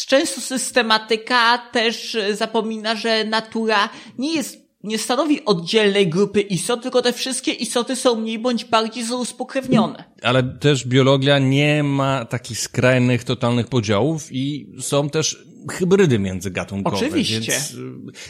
[0.08, 7.14] często systematyka też zapomina, że natura nie jest nie stanowi oddzielnej grupy istot, tylko te
[7.14, 10.04] wszystkie istoty są mniej bądź bardziej sobą spokrewnione.
[10.22, 16.98] Ale też biologia nie ma takich skrajnych, totalnych podziałów i są też hybrydy międzygatunkowe.
[16.98, 17.52] Oczywiście.
[17.52, 17.78] Więc y,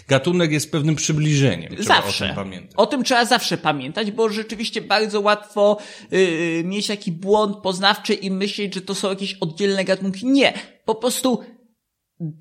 [0.07, 1.75] gatunek jest pewnym przybliżeniem.
[1.79, 2.25] Zawsze.
[2.25, 2.71] o tym pamiętać.
[2.77, 5.77] O tym trzeba zawsze pamiętać, bo rzeczywiście bardzo łatwo
[6.11, 10.25] yy, mieć taki błąd poznawczy i myśleć, że to są jakieś oddzielne gatunki.
[10.25, 10.53] Nie.
[10.85, 11.39] Po prostu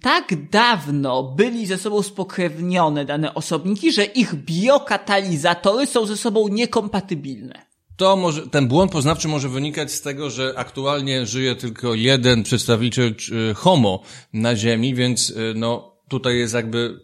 [0.03, 7.67] tak dawno byli ze sobą spokrewnione dane osobniki, że ich biokatalizatory są ze sobą niekompatybilne.
[7.97, 13.15] To może, ten błąd poznawczy może wynikać z tego, że aktualnie żyje tylko jeden przedstawiciel
[13.51, 14.03] y, homo
[14.33, 17.01] na Ziemi, więc y, no, tutaj jest jakby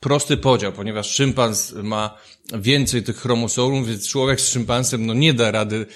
[0.00, 2.18] prosty podział, ponieważ szympans ma
[2.58, 5.86] więcej tych chromosomów, więc człowiek z szympansem no nie da rady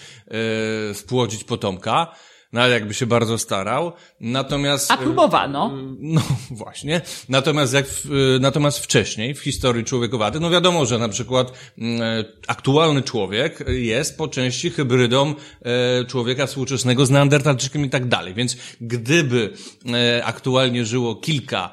[0.91, 2.17] e, spłodzić potomka,
[2.53, 3.93] no ale jakby się bardzo starał.
[4.21, 5.73] Natomiast A próbowano.
[5.99, 7.01] no właśnie.
[7.29, 12.25] Natomiast jak y, natomiast wcześniej w historii człowiekowaty, no wiadomo, że na przykład mm, e,
[12.47, 18.35] aktualny człowiek jest po części hybrydą e, człowieka współczesnego z neandertalczykiem i tak dalej.
[18.35, 19.53] Więc gdyby
[19.95, 21.71] e, aktualnie żyło kilka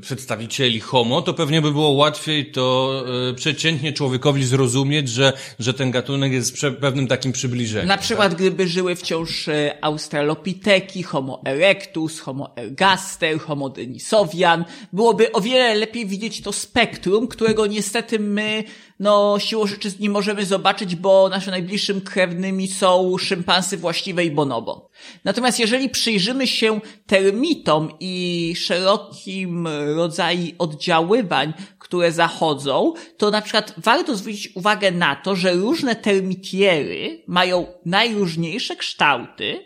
[0.00, 5.90] przedstawicieli homo, to pewnie by było łatwiej to e, przeciętnie człowiekowi zrozumieć, że, że ten
[5.90, 7.88] gatunek jest pewnym takim przybliżeniem.
[7.88, 15.40] Na przykład, gdyby żyły wciąż e, australopiteki, homo erectus, homo ergaster, homo denisowian, byłoby o
[15.40, 18.64] wiele lepiej widzieć to spektrum, którego niestety my,
[19.00, 24.87] no, siłą rzeczy nie możemy zobaczyć, bo naszym najbliższym krewnymi są szympansy właściwe i bonobo.
[25.24, 34.16] Natomiast jeżeli przyjrzymy się termitom i szerokim rodzaju oddziaływań, które zachodzą, to na przykład warto
[34.16, 39.64] zwrócić uwagę na to, że różne termitiery mają najróżniejsze kształty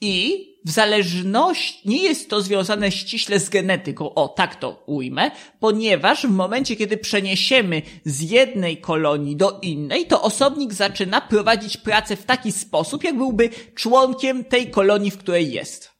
[0.00, 6.26] i w zależności, nie jest to związane ściśle z genetyką, o tak to ujmę, ponieważ
[6.26, 12.24] w momencie, kiedy przeniesiemy z jednej kolonii do innej, to osobnik zaczyna prowadzić pracę w
[12.24, 15.90] taki sposób, jak byłby członkiem tej kolonii, w której jest.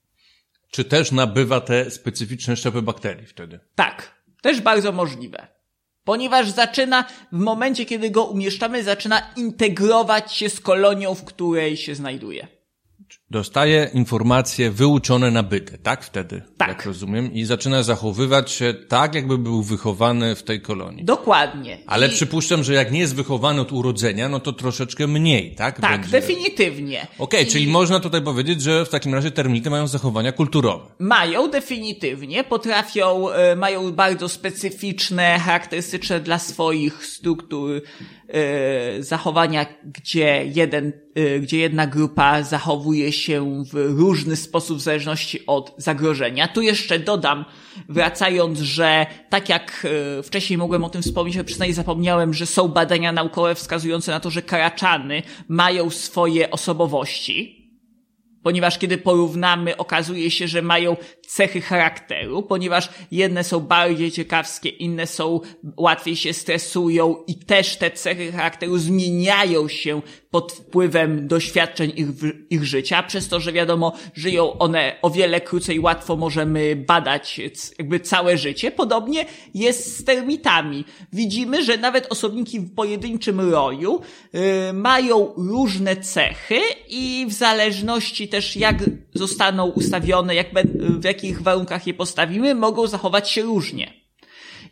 [0.70, 3.60] Czy też nabywa te specyficzne szczepy bakterii wtedy?
[3.74, 5.46] Tak, też bardzo możliwe.
[6.04, 11.94] Ponieważ zaczyna, w momencie, kiedy go umieszczamy, zaczyna integrować się z kolonią, w której się
[11.94, 12.55] znajduje.
[13.30, 16.42] Dostaje informacje wyuczone na byty, tak wtedy?
[16.56, 16.68] Tak.
[16.68, 17.32] Jak rozumiem.
[17.32, 21.04] I zaczyna zachowywać się tak, jakby był wychowany w tej kolonii.
[21.04, 21.78] Dokładnie.
[21.86, 22.10] Ale I...
[22.10, 25.80] przypuszczam, że jak nie jest wychowany od urodzenia, no to troszeczkę mniej, tak?
[25.80, 26.10] Tak, Będzie...
[26.10, 27.06] definitywnie.
[27.18, 30.84] Okej, I czyli można tutaj powiedzieć, że w takim razie termity mają zachowania kulturowe.
[30.98, 37.82] Mają definitywnie, potrafią, e, mają bardzo specyficzne, charakterystyczne dla swoich struktur
[39.00, 45.74] zachowania, gdzie jeden, e, gdzie jedna grupa zachowuje się w różny sposób w zależności od
[45.78, 46.48] zagrożenia.
[46.48, 47.44] Tu jeszcze dodam,
[47.88, 49.86] wracając, że tak jak
[50.18, 54.20] e, wcześniej mogłem o tym wspomnieć, ale przynajmniej zapomniałem, że są badania naukowe wskazujące na
[54.20, 57.65] to, że karaczany mają swoje osobowości
[58.46, 65.06] ponieważ kiedy porównamy, okazuje się, że mają cechy charakteru, ponieważ jedne są bardziej ciekawskie, inne
[65.06, 65.40] są
[65.76, 70.02] łatwiej się stresują i też te cechy charakteru zmieniają się
[70.36, 72.08] pod wpływem doświadczeń ich,
[72.50, 77.40] ich życia, przez to, że wiadomo, żyją one o wiele krócej, łatwo możemy badać
[77.78, 78.70] jakby całe życie.
[78.70, 79.24] Podobnie
[79.54, 80.84] jest z termitami.
[81.12, 84.00] Widzimy, że nawet osobniki w pojedynczym roju
[84.32, 84.40] yy,
[84.72, 86.58] mają różne cechy
[86.88, 88.76] i w zależności też jak
[89.14, 94.06] zostaną ustawione, jak, w jakich warunkach je postawimy, mogą zachować się różnie.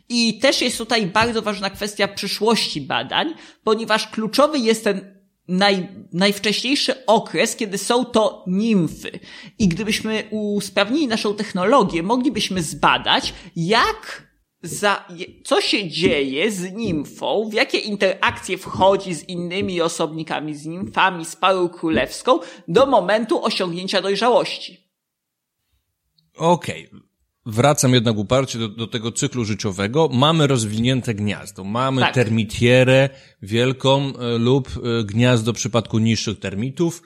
[0.09, 5.14] I też jest tutaj bardzo ważna kwestia przyszłości badań, ponieważ kluczowy jest ten
[5.47, 9.19] naj, najwcześniejszy okres, kiedy są to nimfy.
[9.59, 14.25] I gdybyśmy usprawnili naszą technologię, moglibyśmy zbadać, jak
[14.61, 15.07] za,
[15.43, 21.35] co się dzieje z nimfą, w jakie interakcje wchodzi z innymi osobnikami, z nimfami, z
[21.35, 24.91] parą królewską do momentu osiągnięcia dojrzałości.
[26.37, 26.87] Okej.
[26.87, 27.14] Okay.
[27.45, 30.09] Wracam jednak uparcie do, do tego cyklu życiowego.
[30.13, 31.63] Mamy rozwinięte gniazdo.
[31.63, 32.13] Mamy tak.
[32.13, 33.09] termitierę
[33.41, 37.01] wielką e, lub e, gniazdo w przypadku niższych termitów.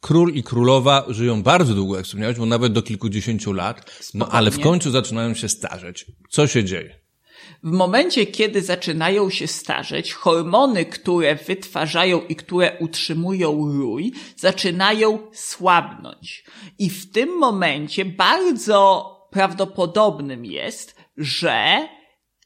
[0.00, 4.00] Król i królowa żyją bardzo długo, jak wspomniałeś, bo nawet do kilkudziesięciu lat.
[4.14, 6.06] No ale w końcu zaczynają się starzeć.
[6.30, 7.04] Co się dzieje?
[7.62, 16.44] W momencie, kiedy zaczynają się starzeć, hormony, które wytwarzają i które utrzymują rój, zaczynają słabnąć.
[16.78, 21.88] I w tym momencie bardzo prawdopodobnym jest, że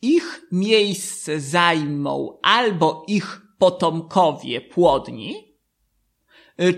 [0.02, 5.58] ich miejsce zajmą albo ich potomkowie płodni,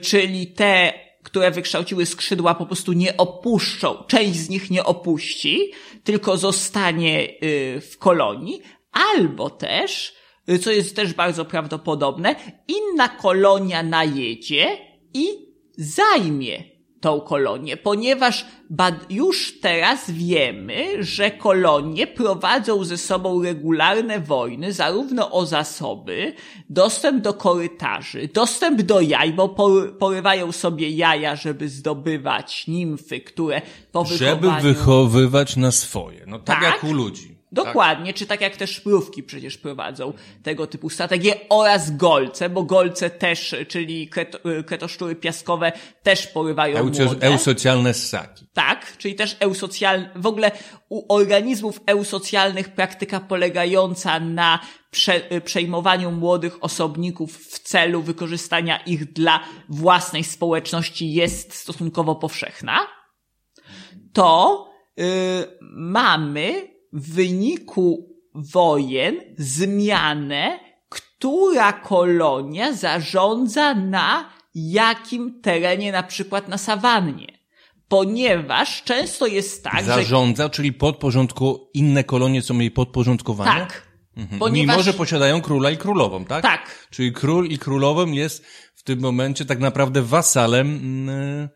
[0.03, 0.93] czyli te,
[1.23, 5.73] które wykształciły skrzydła, po prostu nie opuszczą, część z nich nie opuści,
[6.05, 10.15] tylko zostanie y, w kolonii, albo też,
[10.49, 12.37] y, co jest też bardzo prawdopodobne,
[12.69, 14.79] inna kolonia najedzie
[15.15, 15.27] i
[15.77, 18.47] zajmie tą kolonię, ponieważ
[19.11, 26.33] już teraz wiemy, że kolonie prowadzą ze sobą regularne wojny, zarówno o zasoby,
[26.71, 29.49] dostęp do korytarzy, dostęp do jaj, bo
[29.99, 34.05] porywają sobie jaja, żeby zdobywać nimfy, które po.
[34.05, 37.30] Żeby wychowywać na swoje, no tak, tak jak u ludzi.
[37.53, 38.19] Dokładnie, tak.
[38.19, 43.55] czy tak jak też szprówki przecież prowadzą tego typu strategie oraz golce, bo golce też,
[43.69, 45.73] czyli kreto, kretoszczury piaskowe
[46.03, 47.27] też porywają Eucio, młode.
[47.27, 48.47] Eusocjalne ssaki.
[48.53, 50.51] Tak, czyli też eusocjalne, w ogóle
[50.89, 54.59] u organizmów eusocjalnych praktyka polegająca na
[54.91, 62.79] prze, przejmowaniu młodych osobników w celu wykorzystania ich dla własnej społeczności jest stosunkowo powszechna.
[64.13, 65.05] To yy,
[65.73, 77.41] mamy w wyniku wojen zmianę, która kolonia zarządza na jakim terenie, na przykład na sawannie.
[77.89, 80.03] Ponieważ często jest tak, zarządza, że...
[80.03, 83.51] Zarządza, czyli podporządku, inne kolonie są jej podporządkowane?
[83.51, 83.91] Tak.
[84.17, 84.39] Mhm.
[84.39, 84.77] Ponieważ...
[84.77, 86.43] Mimo, że posiadają króla i królową, tak?
[86.43, 86.89] Tak.
[86.91, 91.07] Czyli król i królową jest w tym momencie tak naprawdę wasalem...
[91.07, 91.49] Yy,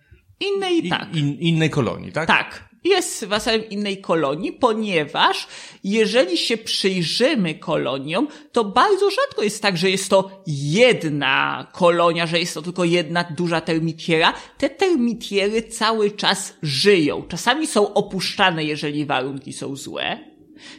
[0.48, 1.14] innej, tak.
[1.14, 2.28] In, innej kolonii, tak?
[2.28, 5.46] Tak jest wasalem innej kolonii, ponieważ
[5.84, 12.40] jeżeli się przyjrzymy koloniom, to bardzo rzadko jest tak, że jest to jedna kolonia, że
[12.40, 14.32] jest to tylko jedna duża termitiera.
[14.58, 17.22] Te termitiery cały czas żyją.
[17.28, 20.34] Czasami są opuszczane, jeżeli warunki są złe.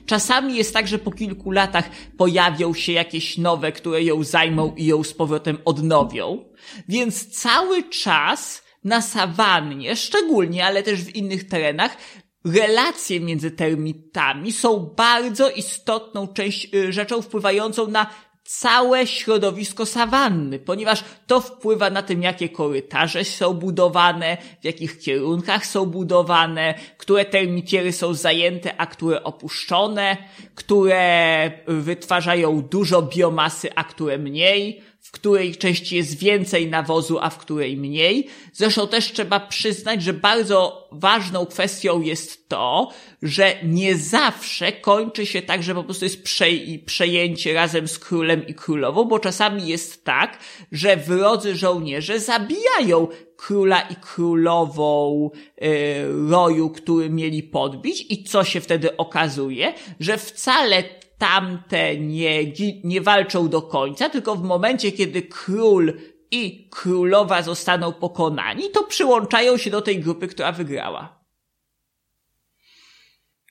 [0.06, 4.86] Czasami jest tak, że po kilku latach pojawią się jakieś nowe, które ją zajmą i
[4.86, 6.46] ją z powrotem odnowią.
[6.88, 11.98] Więc cały czas na sawannie, szczególnie, ale też w innych terenach,
[12.46, 18.08] relacje między termitami są bardzo istotną część, y, rzeczą wpływającą na
[18.44, 25.66] całe środowisko sawanny, ponieważ to wpływa na tym, jakie korytarze są budowane, w jakich kierunkach
[25.66, 30.18] są budowane, które termitiery są zajęte, a które opuszczone,
[30.56, 34.82] które wytwarzają dużo biomasy, a które mniej,
[35.16, 38.28] której części jest więcej nawozu, a w której mniej.
[38.54, 42.92] Zresztą też trzeba przyznać, że bardzo ważną kwestią jest to,
[43.22, 48.48] że nie zawsze kończy się tak, że po prostu jest przej przejęcie razem z królem
[48.48, 50.40] i królową, bo czasami jest tak,
[50.72, 53.08] że wrodzy żołnierze zabijają
[53.38, 55.30] króla i królową
[55.64, 60.84] y, roju, który mieli podbić i co się wtedy okazuje, że wcale
[61.18, 62.54] tamte nie,
[62.84, 65.94] nie walczą do końca, tylko w momencie, kiedy król
[66.32, 71.26] i królowa zostaną pokonani, to przyłączają się do tej grupy, która wygrała.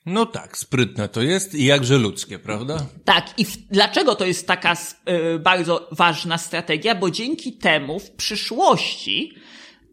[0.07, 2.87] No tak, sprytne to jest i jakże ludzkie, prawda?
[3.05, 4.77] Tak, i w, dlaczego to jest taka
[5.35, 6.95] y, bardzo ważna strategia?
[6.95, 9.35] Bo dzięki temu w przyszłości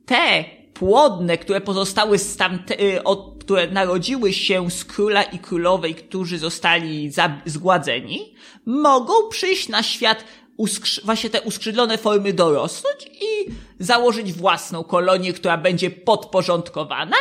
[0.06, 0.46] te
[0.82, 6.40] płodne, które pozostały z tamte, y, od, które narodziły się z króla i królowej, którzy
[6.40, 7.12] zostali
[7.46, 8.34] zgładzeni,
[8.66, 10.24] mogą przyjść na świat
[11.04, 17.18] właśnie te uskrzydlone formy dorosnąć i założyć własną kolonię, która będzie podporządkowana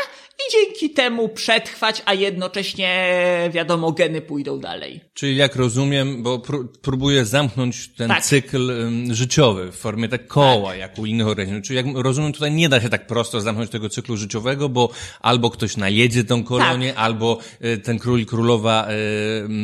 [0.49, 5.01] i dzięki temu przetrwać, a jednocześnie, wiadomo, geny pójdą dalej.
[5.15, 8.25] Czyli jak rozumiem, bo pró próbuję zamknąć ten tak.
[8.25, 10.79] cykl um, życiowy w formie tak koła, tak.
[10.79, 11.65] jak u innych organizmów.
[11.65, 15.51] Czyli jak rozumiem, tutaj nie da się tak prosto zamknąć tego cyklu życiowego, bo albo
[15.51, 16.99] ktoś najedzie tą kolonię, tak.
[16.99, 18.89] albo y, ten król i królowa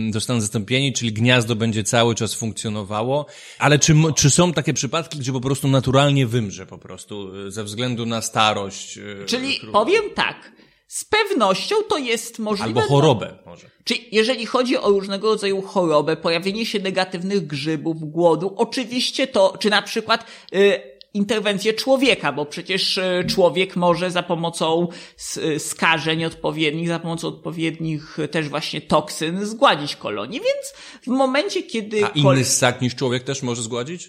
[0.09, 3.27] y, zostaną zastąpieni, czyli gniazdo będzie cały czas funkcjonowało.
[3.59, 7.65] Ale czy, czy są takie przypadki, gdzie po prostu naturalnie wymrze po prostu y, ze
[7.65, 8.99] względu na starość?
[9.27, 9.79] Czyli królowa?
[9.79, 10.57] powiem tak.
[10.87, 12.81] Z pewnością to jest możliwe.
[12.81, 13.71] Albo chorobę może.
[13.85, 19.71] Czyli jeżeli chodzi o różnego rodzaju chorobę, pojawienie się negatywnych grzybów, głodu, oczywiście to, czy
[19.71, 20.25] na przykład
[20.55, 24.89] y, interwencję człowieka, bo przecież y, człowiek może za pomocą
[25.37, 31.63] y, skażeń odpowiednich, za pomocą odpowiednich y, też właśnie toksyn zgładzić kolonię, więc w momencie,
[31.63, 32.05] kiedy...
[32.05, 34.09] A inny ssak niż człowiek też może zgładzić?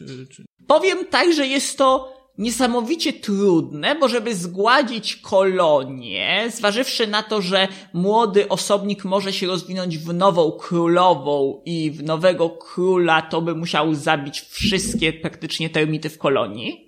[0.67, 7.67] Powiem tak, że jest to niesamowicie trudne, bo żeby zgładzić kolonię, zważywszy na to, że
[7.93, 13.95] młody osobnik może się rozwinąć w nową królową i w nowego króla, to by musiał
[13.95, 16.86] zabić wszystkie praktycznie termity w kolonii.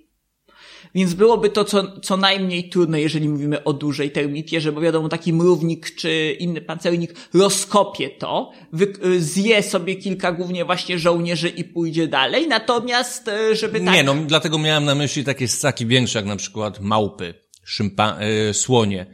[0.94, 5.32] Więc byłoby to co, co najmniej trudne, jeżeli mówimy o dużej termitierze, bo wiadomo, taki
[5.32, 12.08] mrównik czy inny pancernik rozkopie to, wy, zje sobie kilka głównie właśnie żołnierzy i pójdzie
[12.08, 13.94] dalej, natomiast e, żeby tak...
[13.94, 18.54] Nie, no dlatego miałem na myśli takie ssaki większe, jak na przykład małpy, szympa, yy,
[18.54, 19.06] słonie.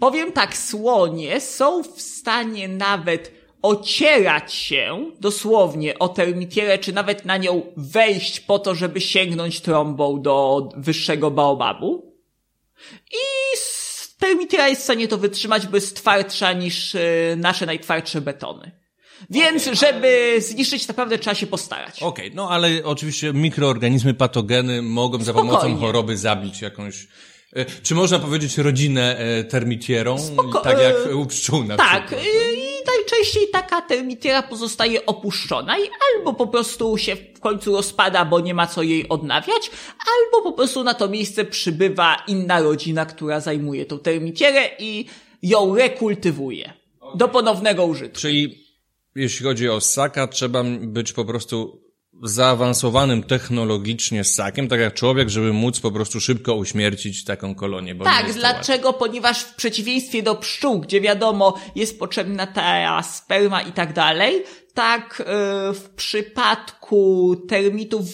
[0.00, 7.36] Powiem tak, słonie są w stanie nawet ocierać się dosłownie o termitierę, czy nawet na
[7.36, 12.12] nią wejść po to, żeby sięgnąć trąbą do wyższego baobabu.
[13.12, 13.56] I
[14.18, 17.00] termitiera jest w stanie to wytrzymać, bo jest twardsza niż e,
[17.36, 18.70] nasze najtwardsze betony.
[19.30, 20.40] Więc, okay, żeby ale...
[20.40, 22.02] zniszczyć, naprawdę trzeba się postarać.
[22.02, 27.08] Okej, okay, no ale oczywiście mikroorganizmy, patogeny mogą za pomocą choroby zabić jakąś
[27.52, 32.24] e, czy można powiedzieć rodzinę e, termitierą, Spoko tak jak u pszczół na tak, przykład?
[32.24, 35.82] Tak, najczęściej taka termitiera pozostaje opuszczona i
[36.16, 40.56] albo po prostu się w końcu rozpada, bo nie ma co jej odnawiać, albo po
[40.56, 45.06] prostu na to miejsce przybywa inna rodzina, która zajmuje tą termitierę i
[45.42, 46.72] ją rekultywuje
[47.14, 48.20] do ponownego użytku.
[48.20, 48.64] Czyli
[49.14, 51.87] jeśli chodzi o ssaka, trzeba być po prostu
[52.22, 57.94] zaawansowanym technologicznie ssakiem, tak jak człowiek, żeby móc po prostu szybko uśmiercić taką kolonię.
[57.94, 58.92] Tak, dlaczego?
[58.92, 64.42] Ponieważ w przeciwieństwie do pszczół, gdzie wiadomo, jest potrzebna ta sperma i tak dalej,
[64.78, 65.24] tak e,
[65.74, 68.04] w przypadku termitów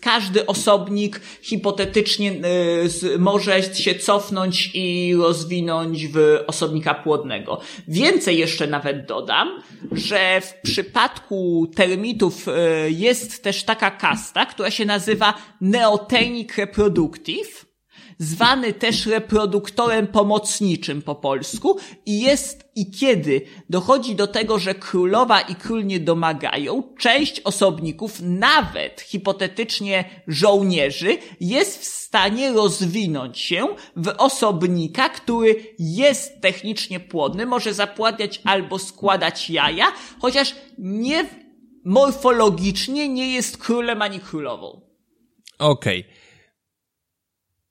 [0.00, 7.60] każdy osobnik hipotetycznie e, może się cofnąć i rozwinąć w osobnika płodnego.
[7.88, 9.62] Więcej jeszcze nawet dodam,
[9.92, 17.69] że w przypadku termitów e, jest też taka kasta, która się nazywa Neotenic Reproductive,
[18.20, 23.40] zwany też reproduktorem pomocniczym po polsku i jest i kiedy
[23.70, 31.80] dochodzi do tego, że królowa i król nie domagają, część osobników, nawet hipotetycznie żołnierzy, jest
[31.80, 33.66] w stanie rozwinąć się
[33.96, 39.86] w osobnika, który jest technicznie płodny, może zapładać albo składać jaja,
[40.20, 41.24] chociaż nie
[41.84, 44.80] morfologicznie nie jest królem ani królową.
[45.58, 46.00] Okej.
[46.00, 46.19] Okay.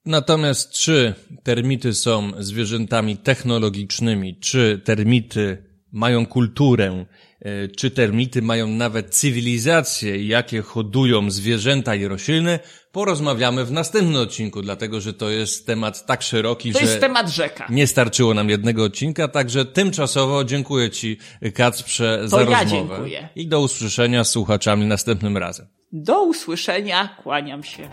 [0.10, 7.06] Natomiast czy termity są zwierzętami technologicznymi, czy termity mają kulturę,
[7.42, 12.60] e, czy termity mają nawet cywilizację, jakie hodują zwierzęta i rośliny,
[12.92, 17.30] porozmawiamy w następnym odcinku, dlatego że to jest temat tak szeroki, to że jest temat
[17.30, 17.68] rzeka.
[17.70, 21.18] nie starczyło nam jednego odcinka, także tymczasowo dziękuję Ci
[21.54, 22.96] Kacprze to za ja rozmowę.
[22.96, 23.30] Dziękuję.
[23.36, 25.68] I do usłyszenia z słuchaczami następnym razem.
[25.92, 27.90] Do usłyszenia, kłaniam się.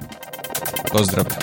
[0.92, 1.38] Pozdrawiam.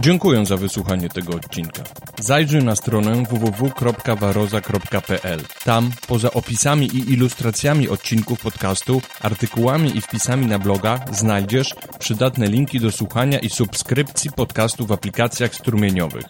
[0.00, 1.82] Dziękuję za wysłuchanie tego odcinka.
[2.20, 5.40] Zajrzyj na stronę www.waroza.pl.
[5.64, 12.80] Tam, poza opisami i ilustracjami odcinków podcastu, artykułami i wpisami na bloga, znajdziesz przydatne linki
[12.80, 16.24] do słuchania i subskrypcji podcastu w aplikacjach strumieniowych.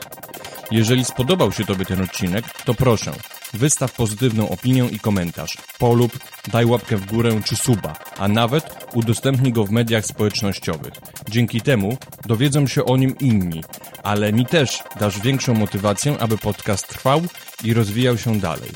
[0.70, 3.12] Jeżeli spodobał się Tobie ten odcinek, to proszę,
[3.52, 6.18] wystaw pozytywną opinię i komentarz, polub,
[6.52, 10.94] daj łapkę w górę czy suba, a nawet udostępnij go w mediach społecznościowych.
[11.28, 11.96] Dzięki temu
[12.26, 13.64] dowiedzą się o nim inni,
[14.02, 17.22] ale mi też dasz większą motywację, aby podcast trwał
[17.64, 18.70] i rozwijał się dalej.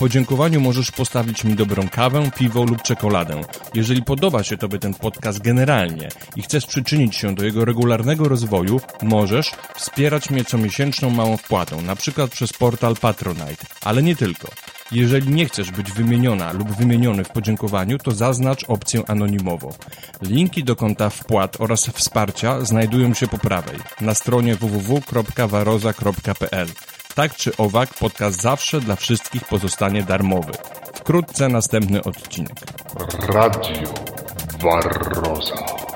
[0.00, 3.40] Podziękowaniu możesz postawić mi dobrą kawę, piwo lub czekoladę.
[3.74, 8.80] Jeżeli podoba się Tobie ten podcast generalnie i chcesz przyczynić się do jego regularnego rozwoju,
[9.02, 14.48] możesz wspierać mnie comiesięczną małą wpłatą, na przykład przez portal Patronite, ale nie tylko.
[14.92, 19.74] Jeżeli nie chcesz być wymieniona lub wymieniony w podziękowaniu, to zaznacz opcję anonimowo.
[20.22, 26.68] Linki do konta wpłat oraz wsparcia znajdują się po prawej, na stronie www.waroza.pl.
[27.14, 30.52] Tak czy owak, podcast zawsze dla wszystkich pozostanie darmowy.
[30.94, 32.56] Wkrótce następny odcinek.
[33.28, 33.92] Radio
[34.62, 35.89] Barroza.